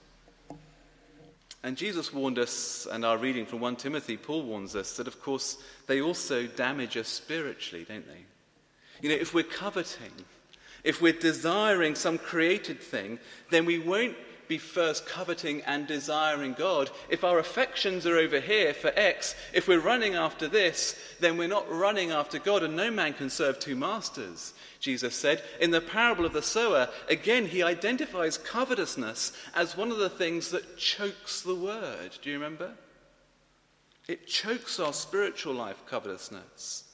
And 1.63 1.76
Jesus 1.76 2.13
warned 2.13 2.38
us, 2.38 2.88
and 2.92 3.04
our 3.04 3.18
reading 3.18 3.48
from 3.48 3.62
1 3.62 3.78
Timothy, 3.78 4.16
Paul 4.16 4.44
warns 4.44 4.76
us 4.76 4.96
that, 4.98 5.08
of 5.08 5.20
course, 5.24 5.58
they 5.88 6.02
also 6.02 6.46
damage 6.46 6.98
us 6.98 7.08
spiritually, 7.08 7.84
don't 7.84 8.08
they? 8.08 8.26
You 9.02 9.10
know, 9.10 9.20
if 9.20 9.34
we're 9.34 9.44
coveting, 9.44 10.12
if 10.88 11.02
we're 11.02 11.12
desiring 11.12 11.95
some 11.95 12.17
created 12.17 12.80
thing, 12.80 13.19
then 13.50 13.65
we 13.65 13.78
won't 13.78 14.15
be 14.47 14.58
first 14.58 15.06
coveting 15.06 15.62
and 15.63 15.86
desiring 15.86 16.54
God. 16.54 16.89
If 17.10 17.26
our 17.26 17.39
affections 17.39 18.06
are 18.08 18.17
over 18.17 18.39
here 18.39 18.73
for 18.73 18.93
X, 18.95 19.36
if 19.54 19.67
we're 19.67 19.82
running 19.82 20.15
after 20.15 20.47
this, 20.47 20.97
then 21.19 21.36
we're 21.36 21.50
not 21.50 21.69
running 21.69 22.12
after 22.12 22.39
God, 22.39 22.63
and 22.63 22.78
no 22.78 22.89
man 22.89 23.13
can 23.13 23.30
serve 23.30 23.60
two 23.60 23.76
masters. 23.76 24.54
Jesus 24.80 25.13
said. 25.13 25.43
In 25.60 25.71
the 25.71 25.82
parable 25.82 26.26
of 26.26 26.32
the 26.32 26.41
sower, 26.41 26.88
again, 27.10 27.47
he 27.47 27.63
identifies 27.63 28.38
covetousness 28.38 29.34
as 29.56 29.76
one 29.76 29.91
of 29.91 29.97
the 29.97 30.10
things 30.10 30.52
that 30.52 30.78
chokes 30.78 31.41
the 31.41 31.56
word. 31.56 32.12
Do 32.21 32.30
you 32.30 32.38
remember? 32.38 32.71
It 34.08 34.26
chokes 34.26 34.80
our 34.80 34.93
spiritual 34.93 35.54
life, 35.54 35.84
covetousness. 35.86 36.86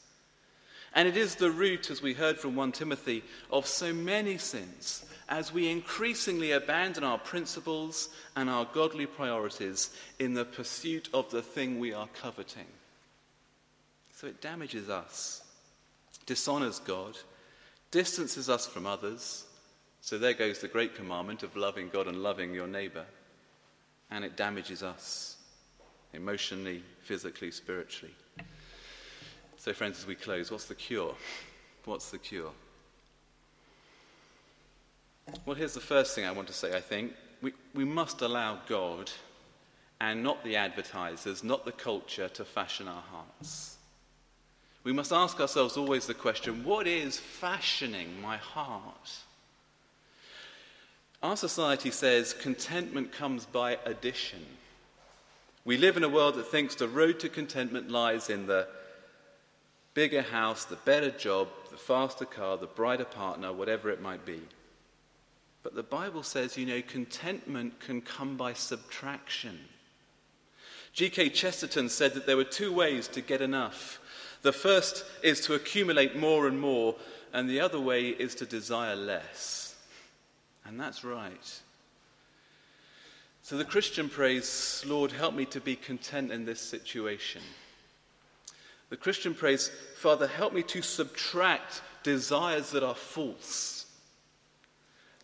And 0.95 1.07
it 1.07 1.17
is 1.17 1.35
the 1.35 1.51
root, 1.51 1.89
as 1.89 2.01
we 2.01 2.13
heard 2.13 2.37
from 2.37 2.55
1 2.55 2.71
Timothy, 2.73 3.23
of 3.51 3.65
so 3.65 3.93
many 3.93 4.37
sins 4.37 5.05
as 5.29 5.53
we 5.53 5.69
increasingly 5.69 6.51
abandon 6.51 7.03
our 7.03 7.17
principles 7.17 8.09
and 8.35 8.49
our 8.49 8.67
godly 8.73 9.05
priorities 9.05 9.89
in 10.19 10.33
the 10.33 10.45
pursuit 10.45 11.09
of 11.13 11.29
the 11.31 11.41
thing 11.41 11.79
we 11.79 11.93
are 11.93 12.07
coveting. 12.21 12.67
So 14.11 14.27
it 14.27 14.41
damages 14.41 14.89
us, 14.89 15.41
dishonors 16.25 16.79
God, 16.79 17.17
distances 17.91 18.49
us 18.49 18.67
from 18.67 18.85
others. 18.85 19.45
So 20.01 20.17
there 20.17 20.33
goes 20.33 20.59
the 20.59 20.67
great 20.67 20.95
commandment 20.95 21.43
of 21.43 21.55
loving 21.55 21.89
God 21.89 22.07
and 22.07 22.21
loving 22.21 22.53
your 22.53 22.67
neighbor. 22.67 23.05
And 24.11 24.23
it 24.23 24.37
damages 24.37 24.83
us 24.83 25.37
emotionally, 26.13 26.83
physically, 27.01 27.49
spiritually. 27.49 28.13
So, 29.63 29.71
friends, 29.71 29.97
as 29.97 30.05
we 30.05 30.15
close, 30.15 30.51
what's 30.51 30.65
the 30.65 30.75
cure? 30.75 31.15
What's 31.85 32.11
the 32.11 32.17
cure? 32.17 32.51
Well, 35.45 35.55
here's 35.55 35.73
the 35.73 35.79
first 35.79 36.15
thing 36.15 36.25
I 36.25 36.33
want 36.33 36.49
to 36.49 36.53
say, 36.53 36.75
I 36.75 36.81
think. 36.81 37.13
We, 37.41 37.53
we 37.73 37.85
must 37.85 38.19
allow 38.19 38.59
God 38.67 39.09
and 40.01 40.21
not 40.21 40.43
the 40.43 40.57
advertisers, 40.57 41.45
not 41.45 41.63
the 41.63 41.71
culture, 41.71 42.27
to 42.27 42.43
fashion 42.43 42.89
our 42.89 43.03
hearts. 43.09 43.77
We 44.83 44.91
must 44.91 45.13
ask 45.13 45.39
ourselves 45.39 45.77
always 45.77 46.07
the 46.07 46.13
question 46.13 46.65
what 46.65 46.85
is 46.85 47.17
fashioning 47.17 48.21
my 48.21 48.35
heart? 48.35 49.11
Our 51.21 51.37
society 51.37 51.91
says 51.91 52.33
contentment 52.33 53.13
comes 53.13 53.45
by 53.45 53.77
addition. 53.85 54.45
We 55.63 55.77
live 55.77 55.95
in 55.95 56.03
a 56.03 56.09
world 56.09 56.35
that 56.35 56.47
thinks 56.47 56.75
the 56.75 56.89
road 56.89 57.21
to 57.21 57.29
contentment 57.29 57.89
lies 57.89 58.29
in 58.29 58.45
the 58.45 58.67
bigger 59.93 60.21
house, 60.21 60.65
the 60.65 60.75
better 60.77 61.11
job, 61.11 61.47
the 61.71 61.77
faster 61.77 62.25
car, 62.25 62.57
the 62.57 62.67
brighter 62.67 63.05
partner, 63.05 63.53
whatever 63.53 63.89
it 63.89 64.01
might 64.01 64.25
be. 64.25 64.41
But 65.63 65.75
the 65.75 65.83
Bible 65.83 66.23
says, 66.23 66.57
you 66.57 66.65
know, 66.65 66.81
contentment 66.81 67.79
can 67.79 68.01
come 68.01 68.35
by 68.35 68.53
subtraction. 68.53 69.59
G.K. 70.91 71.29
Chesterton 71.29 71.89
said 71.89 72.13
that 72.13 72.25
there 72.25 72.37
were 72.37 72.43
two 72.43 72.71
ways 72.71 73.07
to 73.09 73.21
get 73.21 73.41
enough. 73.41 73.99
The 74.41 74.51
first 74.51 75.05
is 75.23 75.41
to 75.41 75.53
accumulate 75.53 76.17
more 76.17 76.47
and 76.47 76.59
more, 76.59 76.95
and 77.31 77.49
the 77.49 77.61
other 77.61 77.79
way 77.79 78.09
is 78.09 78.35
to 78.35 78.45
desire 78.45 78.95
less. 78.95 79.75
And 80.65 80.79
that's 80.79 81.03
right. 81.03 81.61
So 83.41 83.57
the 83.57 83.65
Christian 83.65 84.07
prays, 84.09 84.83
Lord, 84.87 85.11
help 85.11 85.33
me 85.33 85.45
to 85.45 85.59
be 85.59 85.75
content 85.75 86.31
in 86.31 86.45
this 86.45 86.61
situation. 86.61 87.41
The 88.93 88.97
Christian 88.97 89.33
prays, 89.33 89.71
Father, 89.95 90.27
help 90.27 90.53
me 90.53 90.61
to 90.61 90.83
subtract 90.83 91.81
desires 92.03 92.69
that 92.69 92.83
are 92.83 92.93
false, 92.93 93.87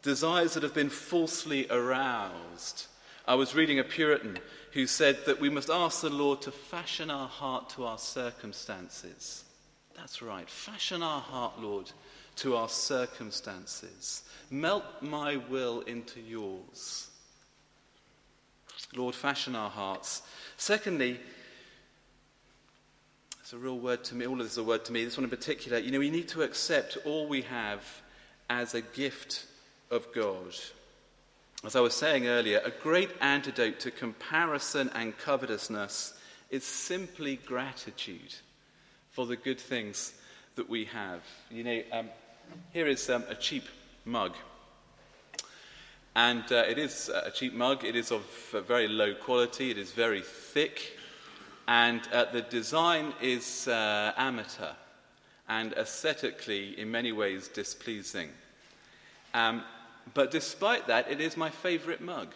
desires 0.02 0.56
that 0.56 0.64
have 0.64 0.74
been 0.74 0.90
falsely 0.90 1.68
aroused. 1.70 2.88
I 3.28 3.36
was 3.36 3.54
reading 3.54 3.78
a 3.78 3.84
Puritan 3.84 4.40
who 4.72 4.88
said 4.88 5.20
that 5.28 5.40
we 5.40 5.52
must 5.52 5.70
ask 5.70 6.02
the 6.02 6.10
Lord 6.10 6.42
to 6.42 6.52
fashion 6.52 7.12
our 7.12 7.28
heart 7.28 7.70
to 7.76 7.86
our 7.86 8.00
circumstances. 8.00 9.44
That's 9.96 10.24
right, 10.24 10.50
fashion 10.50 11.04
our 11.04 11.22
heart, 11.22 11.60
Lord, 11.60 11.92
to 12.38 12.56
our 12.56 12.70
circumstances. 12.70 14.24
Melt 14.50 14.84
my 15.02 15.38
will 15.38 15.82
into 15.82 16.20
yours. 16.20 17.12
Lord, 18.96 19.14
fashion 19.14 19.56
our 19.56 19.70
hearts. 19.70 20.24
Secondly, 20.58 21.20
it's 23.50 23.56
a 23.56 23.58
real 23.58 23.80
word 23.80 24.04
to 24.04 24.14
me. 24.14 24.28
All 24.28 24.34
of 24.34 24.46
this 24.46 24.52
is 24.52 24.58
a 24.60 24.64
word 24.64 24.86
to 24.86 24.92
me. 24.92 25.04
This 25.04 25.18
one 25.18 25.24
in 25.24 25.30
particular. 25.32 25.80
You 25.80 25.90
know, 25.90 25.98
we 25.98 26.12
need 26.12 26.28
to 26.28 26.44
accept 26.44 27.00
all 27.04 27.28
we 27.28 27.42
have 27.42 27.82
as 28.48 28.76
a 28.76 28.82
gift 28.82 29.48
of 29.90 30.06
God. 30.14 30.54
As 31.66 31.76
I 31.76 31.80
was 31.80 31.96
saying 31.96 32.28
earlier, 32.28 32.62
a 32.64 32.70
great 32.70 33.10
antidote 33.22 33.80
to 33.80 33.90
comparison 33.90 34.92
and 34.94 35.18
covetousness 35.18 36.14
is 36.52 36.64
simply 36.64 37.38
gratitude 37.38 38.36
for 39.10 39.26
the 39.26 39.36
good 39.36 39.60
things 39.60 40.14
that 40.54 40.70
we 40.70 40.86
have. 40.86 41.22
You 41.50 41.64
know, 41.64 41.82
um, 41.92 42.10
here 42.72 42.86
is 42.86 43.10
um, 43.10 43.24
a 43.30 43.34
cheap 43.36 43.64
mug. 44.06 44.36
And 46.16 46.44
uh, 46.52 46.66
it 46.70 46.78
is 46.78 47.10
a 47.10 47.32
cheap 47.32 47.56
mug. 47.56 47.84
It 47.84 47.96
is 47.96 48.12
of 48.12 48.28
uh, 48.54 48.62
very 48.62 48.88
low 48.88 49.16
quality. 49.16 49.72
It 49.72 49.80
is 49.80 49.92
very 49.92 50.22
thick. 50.22 50.99
And 51.70 52.02
uh, 52.12 52.26
the 52.26 52.42
design 52.42 53.14
is 53.22 53.68
uh, 53.68 54.12
amateur 54.18 54.72
and 55.48 55.72
aesthetically, 55.74 56.80
in 56.80 56.90
many 56.90 57.12
ways, 57.12 57.48
displeasing. 57.48 58.30
Um, 59.36 59.64
but 60.16 60.32
despite 60.32 60.88
that, 60.88 61.12
it 61.12 61.22
is 61.22 61.38
my 61.38 61.52
favorite 61.52 62.02
mug. 62.02 62.30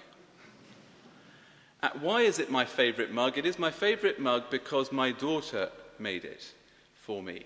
Uh, 1.81 1.89
why 1.99 2.21
is 2.21 2.37
it 2.37 2.51
my 2.51 2.63
favorite 2.63 3.11
mug? 3.11 3.39
It 3.39 3.47
is 3.47 3.57
my 3.57 3.71
favorite 3.71 4.19
mug 4.19 4.51
because 4.51 4.91
my 4.91 5.11
daughter 5.11 5.71
made 5.97 6.25
it 6.25 6.53
for 7.01 7.23
me. 7.23 7.41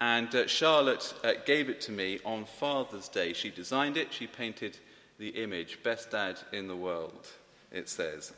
And 0.00 0.34
uh, 0.34 0.48
Charlotte 0.48 1.14
uh, 1.22 1.34
gave 1.46 1.68
it 1.68 1.80
to 1.82 1.92
me 1.92 2.18
on 2.24 2.46
Father's 2.46 3.06
Day. 3.06 3.32
She 3.32 3.50
designed 3.50 3.96
it, 3.96 4.12
she 4.12 4.26
painted 4.26 4.76
the 5.20 5.28
image. 5.28 5.84
Best 5.84 6.10
dad 6.10 6.40
in 6.52 6.66
the 6.66 6.74
world, 6.74 7.28
it 7.70 7.88
says. 7.88 8.32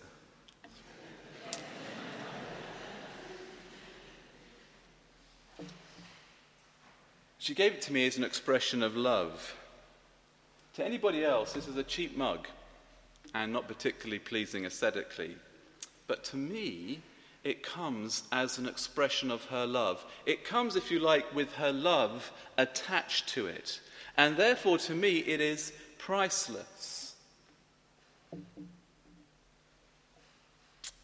She 7.44 7.52
gave 7.52 7.74
it 7.74 7.82
to 7.82 7.92
me 7.92 8.06
as 8.06 8.16
an 8.16 8.24
expression 8.24 8.82
of 8.82 8.96
love. 8.96 9.54
To 10.76 10.82
anybody 10.82 11.26
else, 11.26 11.52
this 11.52 11.68
is 11.68 11.76
a 11.76 11.82
cheap 11.82 12.16
mug 12.16 12.48
and 13.34 13.52
not 13.52 13.68
particularly 13.68 14.18
pleasing 14.18 14.64
aesthetically. 14.64 15.36
But 16.06 16.24
to 16.24 16.38
me, 16.38 17.02
it 17.42 17.62
comes 17.62 18.22
as 18.32 18.56
an 18.56 18.66
expression 18.66 19.30
of 19.30 19.44
her 19.44 19.66
love. 19.66 20.06
It 20.24 20.46
comes, 20.46 20.74
if 20.74 20.90
you 20.90 21.00
like, 21.00 21.34
with 21.34 21.52
her 21.56 21.70
love 21.70 22.32
attached 22.56 23.28
to 23.34 23.46
it. 23.46 23.78
And 24.16 24.38
therefore, 24.38 24.78
to 24.78 24.94
me, 24.94 25.18
it 25.18 25.42
is 25.42 25.74
priceless. 25.98 27.14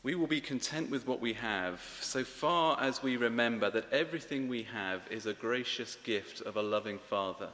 We 0.02 0.14
will 0.14 0.26
be 0.26 0.40
content 0.40 0.88
with 0.90 1.06
what 1.06 1.20
we 1.20 1.34
have 1.34 1.82
so 2.00 2.24
far 2.24 2.80
as 2.80 3.02
we 3.02 3.18
remember 3.18 3.70
that 3.70 3.92
everything 3.92 4.48
we 4.48 4.62
have 4.62 5.02
is 5.10 5.26
a 5.26 5.34
gracious 5.34 5.96
gift 6.04 6.40
of 6.40 6.56
a 6.56 6.62
loving 6.62 6.98
Father 6.98 7.48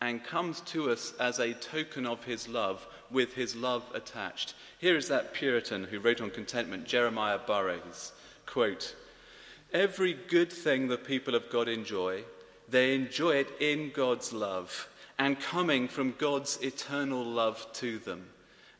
and 0.00 0.24
comes 0.24 0.60
to 0.62 0.90
us 0.90 1.14
as 1.20 1.38
a 1.38 1.54
token 1.54 2.04
of 2.04 2.24
his 2.24 2.48
love, 2.48 2.86
with 3.10 3.34
his 3.34 3.54
love 3.54 3.84
attached. 3.94 4.54
Here 4.78 4.96
is 4.96 5.08
that 5.08 5.32
Puritan 5.32 5.84
who 5.84 6.00
wrote 6.00 6.20
on 6.20 6.30
contentment, 6.30 6.86
Jeremiah 6.86 7.38
Burroughs, 7.38 8.12
quote, 8.46 8.94
Every 9.72 10.12
good 10.12 10.52
thing 10.52 10.88
the 10.88 10.98
people 10.98 11.34
of 11.34 11.50
God 11.50 11.68
enjoy, 11.68 12.24
they 12.68 12.94
enjoy 12.94 13.36
it 13.36 13.48
in 13.60 13.90
God's 13.94 14.32
love 14.32 14.88
and 15.18 15.40
coming 15.40 15.88
from 15.88 16.14
God's 16.18 16.58
eternal 16.62 17.24
love 17.24 17.64
to 17.74 17.98
them. 18.00 18.26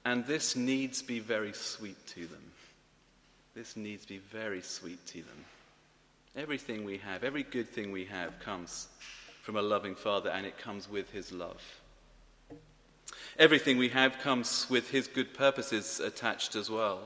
And 0.05 0.27
this 0.27 0.55
needs 0.55 1.03
be 1.03 1.19
very 1.19 1.53
sweet 1.53 2.05
to 2.09 2.27
them. 2.27 2.46
This 3.57 3.75
needs 3.75 4.03
to 4.03 4.09
be 4.09 4.19
very 4.19 4.61
sweet 4.61 5.05
to 5.07 5.23
them. 5.23 5.45
Everything 6.37 6.85
we 6.85 6.99
have, 6.99 7.25
every 7.25 7.43
good 7.43 7.67
thing 7.67 7.91
we 7.91 8.05
have, 8.05 8.39
comes 8.39 8.89
from 9.43 9.57
a 9.57 9.63
loving 9.63 9.95
Father, 9.95 10.29
and 10.29 10.45
it 10.45 10.59
comes 10.59 10.91
with 10.91 11.11
His 11.11 11.33
love. 11.33 11.63
Everything 13.39 13.79
we 13.79 13.89
have 13.89 14.19
comes 14.19 14.67
with 14.69 14.91
His 14.91 15.07
good 15.07 15.33
purposes 15.33 16.01
attached 16.01 16.55
as 16.55 16.69
well. 16.69 17.01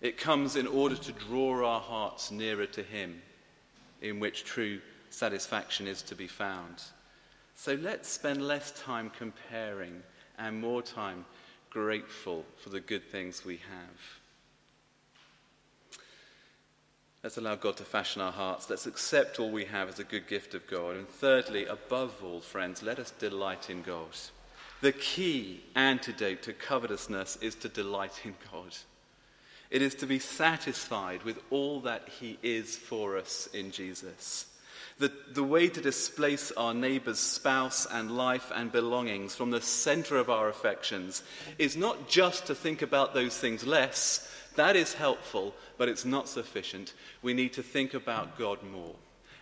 It 0.00 0.18
comes 0.18 0.56
in 0.56 0.66
order 0.66 0.96
to 0.96 1.12
draw 1.12 1.64
our 1.64 1.80
hearts 1.80 2.32
nearer 2.32 2.66
to 2.66 2.82
Him, 2.82 3.22
in 4.02 4.18
which 4.18 4.42
true 4.42 4.80
satisfaction 5.10 5.86
is 5.86 6.02
to 6.02 6.16
be 6.16 6.26
found. 6.26 6.82
So 7.54 7.78
let's 7.80 8.08
spend 8.08 8.42
less 8.42 8.72
time 8.72 9.08
comparing 9.16 10.02
and 10.36 10.60
more 10.60 10.82
time 10.82 11.24
grateful 11.70 12.44
for 12.56 12.70
the 12.70 12.80
good 12.80 13.08
things 13.12 13.44
we 13.44 13.58
have. 13.70 14.23
Let's 17.24 17.38
allow 17.38 17.54
God 17.54 17.78
to 17.78 17.84
fashion 17.84 18.20
our 18.20 18.30
hearts. 18.30 18.68
Let's 18.68 18.84
accept 18.84 19.40
all 19.40 19.50
we 19.50 19.64
have 19.64 19.88
as 19.88 19.98
a 19.98 20.04
good 20.04 20.28
gift 20.28 20.54
of 20.54 20.66
God. 20.66 20.94
And 20.96 21.08
thirdly, 21.08 21.64
above 21.64 22.22
all, 22.22 22.42
friends, 22.42 22.82
let 22.82 22.98
us 22.98 23.12
delight 23.12 23.70
in 23.70 23.80
God. 23.80 24.10
The 24.82 24.92
key 24.92 25.62
antidote 25.74 26.42
to 26.42 26.52
covetousness 26.52 27.38
is 27.40 27.54
to 27.54 27.70
delight 27.70 28.20
in 28.26 28.34
God. 28.52 28.76
It 29.70 29.80
is 29.80 29.94
to 29.96 30.06
be 30.06 30.18
satisfied 30.18 31.22
with 31.22 31.40
all 31.48 31.80
that 31.80 32.10
He 32.20 32.38
is 32.42 32.76
for 32.76 33.16
us 33.16 33.48
in 33.54 33.70
Jesus. 33.70 34.44
The, 34.98 35.10
the 35.32 35.42
way 35.42 35.68
to 35.68 35.80
displace 35.80 36.52
our 36.52 36.74
neighbour's 36.74 37.18
spouse 37.18 37.86
and 37.90 38.18
life 38.18 38.52
and 38.54 38.70
belongings 38.70 39.34
from 39.34 39.50
the 39.50 39.62
centre 39.62 40.18
of 40.18 40.28
our 40.28 40.50
affections 40.50 41.22
is 41.58 41.74
not 41.74 42.06
just 42.06 42.46
to 42.46 42.54
think 42.54 42.82
about 42.82 43.14
those 43.14 43.36
things 43.36 43.66
less, 43.66 44.30
that 44.56 44.76
is 44.76 44.94
helpful, 44.94 45.54
but 45.78 45.88
it's 45.88 46.04
not 46.04 46.28
sufficient. 46.28 46.94
We 47.22 47.34
need 47.34 47.52
to 47.54 47.62
think 47.62 47.94
about 47.94 48.38
God 48.38 48.58
more, 48.62 48.94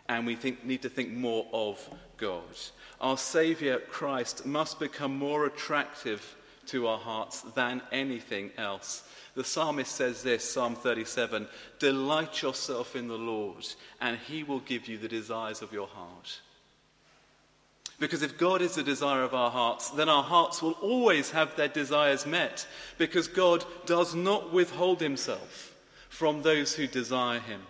and 0.08 0.26
we 0.26 0.36
think, 0.36 0.64
need 0.64 0.82
to 0.82 0.88
think 0.88 1.10
more 1.10 1.46
of 1.52 1.78
God 2.16 2.44
our 3.02 3.18
Saviour 3.18 3.80
Christ 3.80 4.46
must 4.46 4.78
become 4.78 5.18
more 5.18 5.44
attractive 5.46 6.36
to 6.66 6.86
our 6.86 6.98
hearts 6.98 7.40
than 7.40 7.82
anything 7.90 8.52
else. 8.56 9.02
The 9.34 9.42
psalmist 9.42 9.92
says 9.92 10.22
this, 10.22 10.48
Psalm 10.48 10.76
37 10.76 11.48
Delight 11.80 12.40
yourself 12.40 12.94
in 12.94 13.08
the 13.08 13.18
Lord, 13.18 13.66
and 14.00 14.16
he 14.16 14.44
will 14.44 14.60
give 14.60 14.86
you 14.86 14.98
the 14.98 15.08
desires 15.08 15.62
of 15.62 15.72
your 15.72 15.88
heart. 15.88 16.40
Because 17.98 18.22
if 18.22 18.38
God 18.38 18.62
is 18.62 18.74
the 18.74 18.82
desire 18.82 19.22
of 19.22 19.34
our 19.34 19.50
hearts, 19.50 19.90
then 19.90 20.08
our 20.08 20.22
hearts 20.22 20.60
will 20.60 20.72
always 20.82 21.30
have 21.30 21.54
their 21.56 21.68
desires 21.68 22.26
met, 22.26 22.66
because 22.98 23.28
God 23.28 23.64
does 23.86 24.14
not 24.14 24.52
withhold 24.52 25.00
himself 25.00 25.74
from 26.08 26.42
those 26.42 26.74
who 26.74 26.86
desire 26.86 27.38
him. 27.38 27.60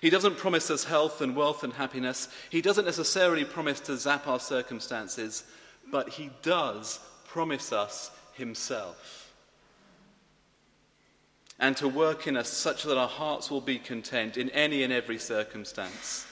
He 0.00 0.10
doesn't 0.10 0.38
promise 0.38 0.70
us 0.70 0.84
health 0.84 1.20
and 1.20 1.36
wealth 1.36 1.64
and 1.64 1.72
happiness. 1.72 2.28
He 2.50 2.62
doesn't 2.62 2.84
necessarily 2.84 3.44
promise 3.44 3.80
to 3.80 3.96
zap 3.96 4.26
our 4.26 4.40
circumstances, 4.40 5.44
but 5.90 6.08
He 6.08 6.30
does 6.42 6.98
promise 7.26 7.72
us 7.72 8.10
Himself. 8.34 9.32
And 11.58 11.76
to 11.76 11.86
work 11.86 12.26
in 12.26 12.36
us 12.36 12.48
such 12.48 12.82
that 12.84 12.98
our 12.98 13.08
hearts 13.08 13.50
will 13.50 13.60
be 13.60 13.78
content 13.78 14.36
in 14.36 14.50
any 14.50 14.82
and 14.82 14.92
every 14.92 15.18
circumstance. 15.18 16.26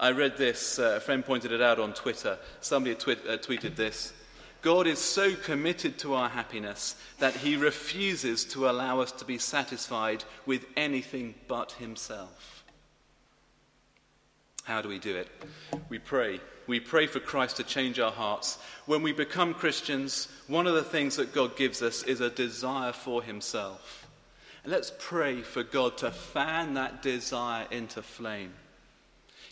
I 0.00 0.12
read 0.12 0.38
this, 0.38 0.78
uh, 0.78 0.94
a 0.96 1.00
friend 1.00 1.22
pointed 1.22 1.52
it 1.52 1.60
out 1.60 1.78
on 1.78 1.92
Twitter. 1.92 2.38
Somebody 2.62 2.94
twi- 2.94 3.12
uh, 3.28 3.36
tweeted 3.36 3.76
this. 3.76 4.14
God 4.62 4.86
is 4.86 4.98
so 4.98 5.34
committed 5.34 5.98
to 5.98 6.14
our 6.14 6.30
happiness 6.30 6.96
that 7.18 7.34
he 7.34 7.56
refuses 7.56 8.44
to 8.46 8.68
allow 8.68 9.00
us 9.00 9.12
to 9.12 9.26
be 9.26 9.36
satisfied 9.36 10.24
with 10.46 10.64
anything 10.74 11.34
but 11.48 11.72
himself. 11.72 12.64
How 14.64 14.80
do 14.80 14.88
we 14.88 14.98
do 14.98 15.16
it? 15.16 15.28
We 15.90 15.98
pray. 15.98 16.40
We 16.66 16.80
pray 16.80 17.06
for 17.06 17.20
Christ 17.20 17.56
to 17.56 17.64
change 17.64 17.98
our 17.98 18.12
hearts. 18.12 18.58
When 18.86 19.02
we 19.02 19.12
become 19.12 19.52
Christians, 19.52 20.28
one 20.46 20.66
of 20.66 20.74
the 20.74 20.82
things 20.82 21.16
that 21.16 21.34
God 21.34 21.56
gives 21.56 21.82
us 21.82 22.04
is 22.04 22.22
a 22.22 22.30
desire 22.30 22.92
for 22.92 23.22
Himself. 23.22 24.06
And 24.62 24.72
let's 24.72 24.92
pray 24.98 25.42
for 25.42 25.62
God 25.62 25.98
to 25.98 26.10
fan 26.10 26.74
that 26.74 27.02
desire 27.02 27.66
into 27.70 28.00
flame. 28.02 28.52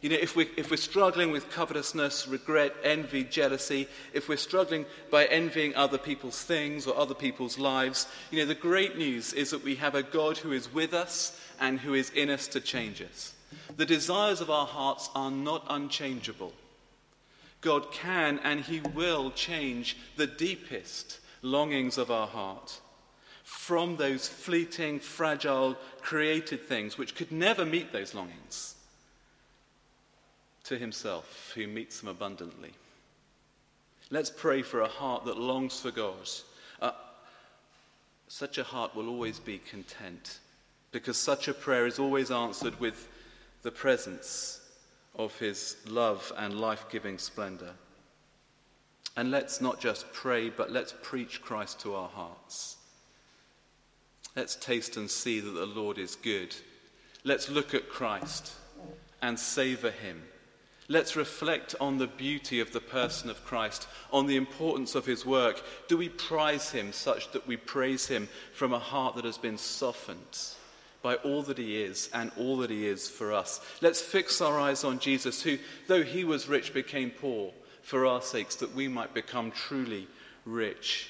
You 0.00 0.10
know, 0.10 0.16
if, 0.20 0.36
we, 0.36 0.48
if 0.56 0.70
we're 0.70 0.76
struggling 0.76 1.32
with 1.32 1.50
covetousness, 1.50 2.28
regret, 2.28 2.72
envy, 2.84 3.24
jealousy, 3.24 3.88
if 4.12 4.28
we're 4.28 4.36
struggling 4.36 4.86
by 5.10 5.24
envying 5.26 5.74
other 5.74 5.98
people's 5.98 6.40
things 6.40 6.86
or 6.86 6.96
other 6.96 7.14
people's 7.14 7.58
lives, 7.58 8.06
you 8.30 8.38
know, 8.38 8.46
the 8.46 8.54
great 8.54 8.96
news 8.96 9.32
is 9.32 9.50
that 9.50 9.64
we 9.64 9.74
have 9.74 9.96
a 9.96 10.04
God 10.04 10.38
who 10.38 10.52
is 10.52 10.72
with 10.72 10.94
us 10.94 11.40
and 11.58 11.80
who 11.80 11.94
is 11.94 12.10
in 12.10 12.30
us 12.30 12.46
to 12.48 12.60
change 12.60 13.02
us. 13.02 13.34
The 13.76 13.86
desires 13.86 14.40
of 14.40 14.50
our 14.50 14.66
hearts 14.66 15.10
are 15.16 15.32
not 15.32 15.66
unchangeable. 15.68 16.52
God 17.60 17.90
can 17.90 18.38
and 18.44 18.60
He 18.60 18.80
will 18.94 19.32
change 19.32 19.96
the 20.16 20.28
deepest 20.28 21.18
longings 21.42 21.98
of 21.98 22.12
our 22.12 22.28
heart 22.28 22.78
from 23.42 23.96
those 23.96 24.28
fleeting, 24.28 25.00
fragile, 25.00 25.76
created 26.02 26.68
things 26.68 26.96
which 26.96 27.16
could 27.16 27.32
never 27.32 27.64
meet 27.64 27.92
those 27.92 28.14
longings 28.14 28.76
to 30.68 30.78
Himself, 30.78 31.52
who 31.54 31.66
meets 31.66 32.00
them 32.00 32.08
abundantly. 32.08 32.72
Let's 34.10 34.30
pray 34.30 34.62
for 34.62 34.80
a 34.80 34.88
heart 34.88 35.24
that 35.24 35.38
longs 35.38 35.80
for 35.80 35.90
God. 35.90 36.28
Uh, 36.80 36.92
such 38.28 38.58
a 38.58 38.64
heart 38.64 38.94
will 38.94 39.08
always 39.08 39.38
be 39.38 39.58
content 39.58 40.38
because 40.92 41.16
such 41.16 41.48
a 41.48 41.54
prayer 41.54 41.86
is 41.86 41.98
always 41.98 42.30
answered 42.30 42.78
with 42.80 43.08
the 43.62 43.70
presence 43.70 44.60
of 45.16 45.38
his 45.38 45.76
love 45.86 46.32
and 46.38 46.60
life 46.60 46.86
giving 46.90 47.18
splendor. 47.18 47.72
And 49.16 49.30
let's 49.30 49.60
not 49.60 49.80
just 49.80 50.10
pray, 50.12 50.48
but 50.48 50.70
let's 50.70 50.94
preach 51.02 51.42
Christ 51.42 51.80
to 51.80 51.94
our 51.94 52.08
hearts. 52.08 52.76
Let's 54.36 54.54
taste 54.56 54.96
and 54.96 55.10
see 55.10 55.40
that 55.40 55.50
the 55.50 55.66
Lord 55.66 55.98
is 55.98 56.14
good. 56.14 56.54
Let's 57.24 57.50
look 57.50 57.74
at 57.74 57.88
Christ 57.88 58.52
and 59.20 59.38
savor 59.38 59.90
him. 59.90 60.22
Let's 60.88 61.16
reflect 61.16 61.74
on 61.80 61.98
the 61.98 62.06
beauty 62.06 62.60
of 62.60 62.72
the 62.72 62.80
person 62.80 63.28
of 63.28 63.44
Christ, 63.44 63.86
on 64.10 64.26
the 64.26 64.36
importance 64.36 64.94
of 64.94 65.04
his 65.04 65.26
work. 65.26 65.62
Do 65.86 65.98
we 65.98 66.08
prize 66.08 66.70
him 66.70 66.92
such 66.92 67.30
that 67.32 67.46
we 67.46 67.58
praise 67.58 68.06
him 68.06 68.28
from 68.54 68.72
a 68.72 68.78
heart 68.78 69.14
that 69.16 69.26
has 69.26 69.38
been 69.38 69.58
softened? 69.58 70.38
by 71.02 71.14
all 71.16 71.42
that 71.42 71.58
he 71.58 71.80
is 71.80 72.10
and 72.12 72.30
all 72.36 72.58
that 72.58 72.70
he 72.70 72.86
is 72.86 73.08
for 73.08 73.32
us. 73.32 73.60
Let's 73.80 74.00
fix 74.00 74.40
our 74.40 74.58
eyes 74.58 74.84
on 74.84 74.98
Jesus, 74.98 75.42
who, 75.42 75.58
though 75.86 76.02
he 76.02 76.24
was 76.24 76.48
rich, 76.48 76.74
became 76.74 77.10
poor 77.10 77.52
for 77.82 78.06
our 78.06 78.20
sakes, 78.20 78.56
that 78.56 78.74
we 78.74 78.88
might 78.88 79.14
become 79.14 79.50
truly 79.50 80.06
rich. 80.44 81.08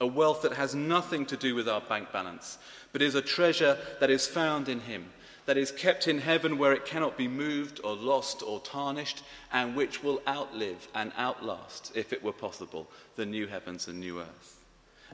A 0.00 0.06
wealth 0.06 0.42
that 0.42 0.52
has 0.52 0.74
nothing 0.74 1.26
to 1.26 1.36
do 1.36 1.54
with 1.54 1.68
our 1.68 1.80
bank 1.80 2.12
balance, 2.12 2.58
but 2.92 3.02
is 3.02 3.16
a 3.16 3.22
treasure 3.22 3.76
that 4.00 4.10
is 4.10 4.26
found 4.26 4.68
in 4.68 4.80
him, 4.80 5.06
that 5.48 5.56
is 5.56 5.72
kept 5.72 6.06
in 6.06 6.18
heaven 6.18 6.58
where 6.58 6.74
it 6.74 6.84
cannot 6.84 7.16
be 7.16 7.26
moved 7.26 7.80
or 7.82 7.94
lost 7.94 8.42
or 8.42 8.60
tarnished, 8.60 9.22
and 9.50 9.74
which 9.74 10.02
will 10.02 10.20
outlive 10.28 10.86
and 10.94 11.10
outlast, 11.16 11.90
if 11.94 12.12
it 12.12 12.22
were 12.22 12.34
possible, 12.34 12.86
the 13.16 13.24
new 13.24 13.46
heavens 13.46 13.88
and 13.88 13.98
new 13.98 14.20
earth. 14.20 14.60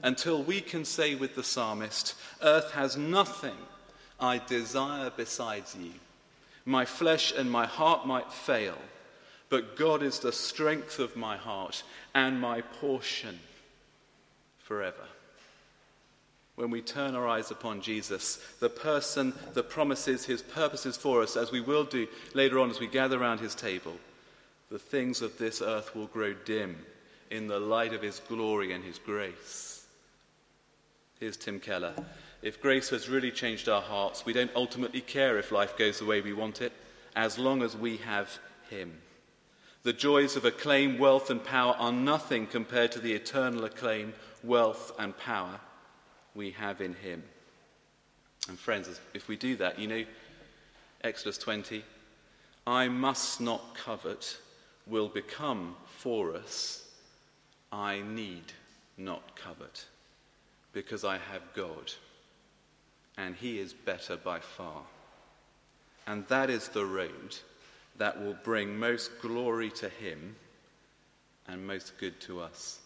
Until 0.03 0.43
we 0.43 0.59
can 0.59 0.83
say 0.83 1.15
with 1.15 1.35
the 1.35 1.43
psalmist, 1.43 2.15
Earth 2.41 2.71
has 2.71 2.97
nothing 2.97 3.55
I 4.19 4.39
desire 4.39 5.09
besides 5.15 5.73
you. 5.79 5.93
My 6.65 6.83
flesh 6.83 7.31
and 7.31 7.49
my 7.49 7.65
heart 7.65 8.05
might 8.05 8.29
fail, 8.29 8.77
but 9.47 9.77
God 9.77 10.03
is 10.03 10.19
the 10.19 10.33
strength 10.33 10.99
of 10.99 11.15
my 11.15 11.37
heart 11.37 11.81
and 12.13 12.41
my 12.41 12.59
portion 12.59 13.39
forever. 14.59 15.07
When 16.55 16.71
we 16.71 16.81
turn 16.81 17.15
our 17.15 17.27
eyes 17.27 17.51
upon 17.51 17.81
Jesus, 17.81 18.39
the 18.59 18.69
person, 18.69 19.33
the 19.53 19.63
promises, 19.63 20.25
his 20.25 20.41
purposes 20.41 20.95
for 20.95 21.21
us, 21.21 21.35
as 21.35 21.51
we 21.51 21.59
will 21.59 21.83
do 21.83 22.07
later 22.33 22.59
on 22.59 22.69
as 22.69 22.79
we 22.79 22.87
gather 22.87 23.19
around 23.19 23.41
his 23.41 23.55
table, 23.55 23.93
the 24.69 24.79
things 24.79 25.21
of 25.21 25.37
this 25.37 25.61
earth 25.61 25.93
will 25.95 26.07
grow 26.07 26.33
dim 26.33 26.77
in 27.29 27.47
the 27.47 27.59
light 27.59 27.93
of 27.93 28.01
his 28.01 28.21
glory 28.29 28.71
and 28.71 28.83
his 28.83 28.97
grace. 28.99 29.85
Here's 31.19 31.37
Tim 31.37 31.59
Keller. 31.59 31.93
If 32.41 32.61
grace 32.61 32.89
has 32.89 33.09
really 33.09 33.31
changed 33.31 33.67
our 33.67 33.81
hearts, 33.81 34.25
we 34.25 34.33
don't 34.33 34.51
ultimately 34.55 35.01
care 35.01 35.37
if 35.37 35.51
life 35.51 35.77
goes 35.77 35.99
the 35.99 36.05
way 36.05 36.21
we 36.21 36.33
want 36.33 36.61
it, 36.61 36.71
as 37.15 37.37
long 37.37 37.63
as 37.63 37.75
we 37.75 37.97
have 37.97 38.37
Him. 38.69 39.01
The 39.83 39.93
joys 39.93 40.35
of 40.35 40.45
acclaim, 40.45 40.99
wealth, 40.99 41.29
and 41.29 41.43
power 41.43 41.75
are 41.77 41.91
nothing 41.91 42.47
compared 42.47 42.91
to 42.93 42.99
the 42.99 43.13
eternal 43.13 43.65
acclaim, 43.65 44.13
wealth, 44.43 44.91
and 44.99 45.17
power 45.17 45.59
we 46.35 46.51
have 46.51 46.81
in 46.81 46.93
Him. 46.93 47.23
And 48.47 48.59
friends, 48.59 48.99
if 49.13 49.27
we 49.27 49.37
do 49.37 49.55
that, 49.55 49.79
you 49.79 49.87
know, 49.87 50.03
Exodus 51.03 51.37
20, 51.37 51.83
I 52.67 52.87
must 52.87 53.41
not 53.41 53.75
covet 53.75 54.37
will 54.87 55.07
become 55.07 55.75
for 55.87 56.35
us, 56.35 56.87
I 57.71 58.01
need 58.01 58.53
not 58.97 59.35
covet, 59.35 59.85
because 60.73 61.03
I 61.03 61.17
have 61.17 61.41
God 61.55 61.91
and 63.17 63.35
he 63.35 63.59
is 63.59 63.73
better 63.73 64.17
by 64.17 64.39
far. 64.39 64.81
And 66.07 66.27
that 66.27 66.49
is 66.49 66.67
the 66.67 66.85
road 66.85 67.35
that 67.97 68.21
will 68.21 68.37
bring 68.43 68.77
most 68.77 69.21
glory 69.21 69.71
to 69.71 69.89
him 69.89 70.35
and 71.47 71.65
most 71.65 71.97
good 71.99 72.19
to 72.21 72.41
us. 72.41 72.79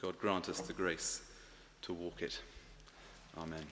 God 0.00 0.18
grant 0.18 0.48
us 0.48 0.60
the 0.60 0.72
grace 0.72 1.22
to 1.82 1.92
walk 1.92 2.22
it. 2.22 2.38
Amen. 3.38 3.64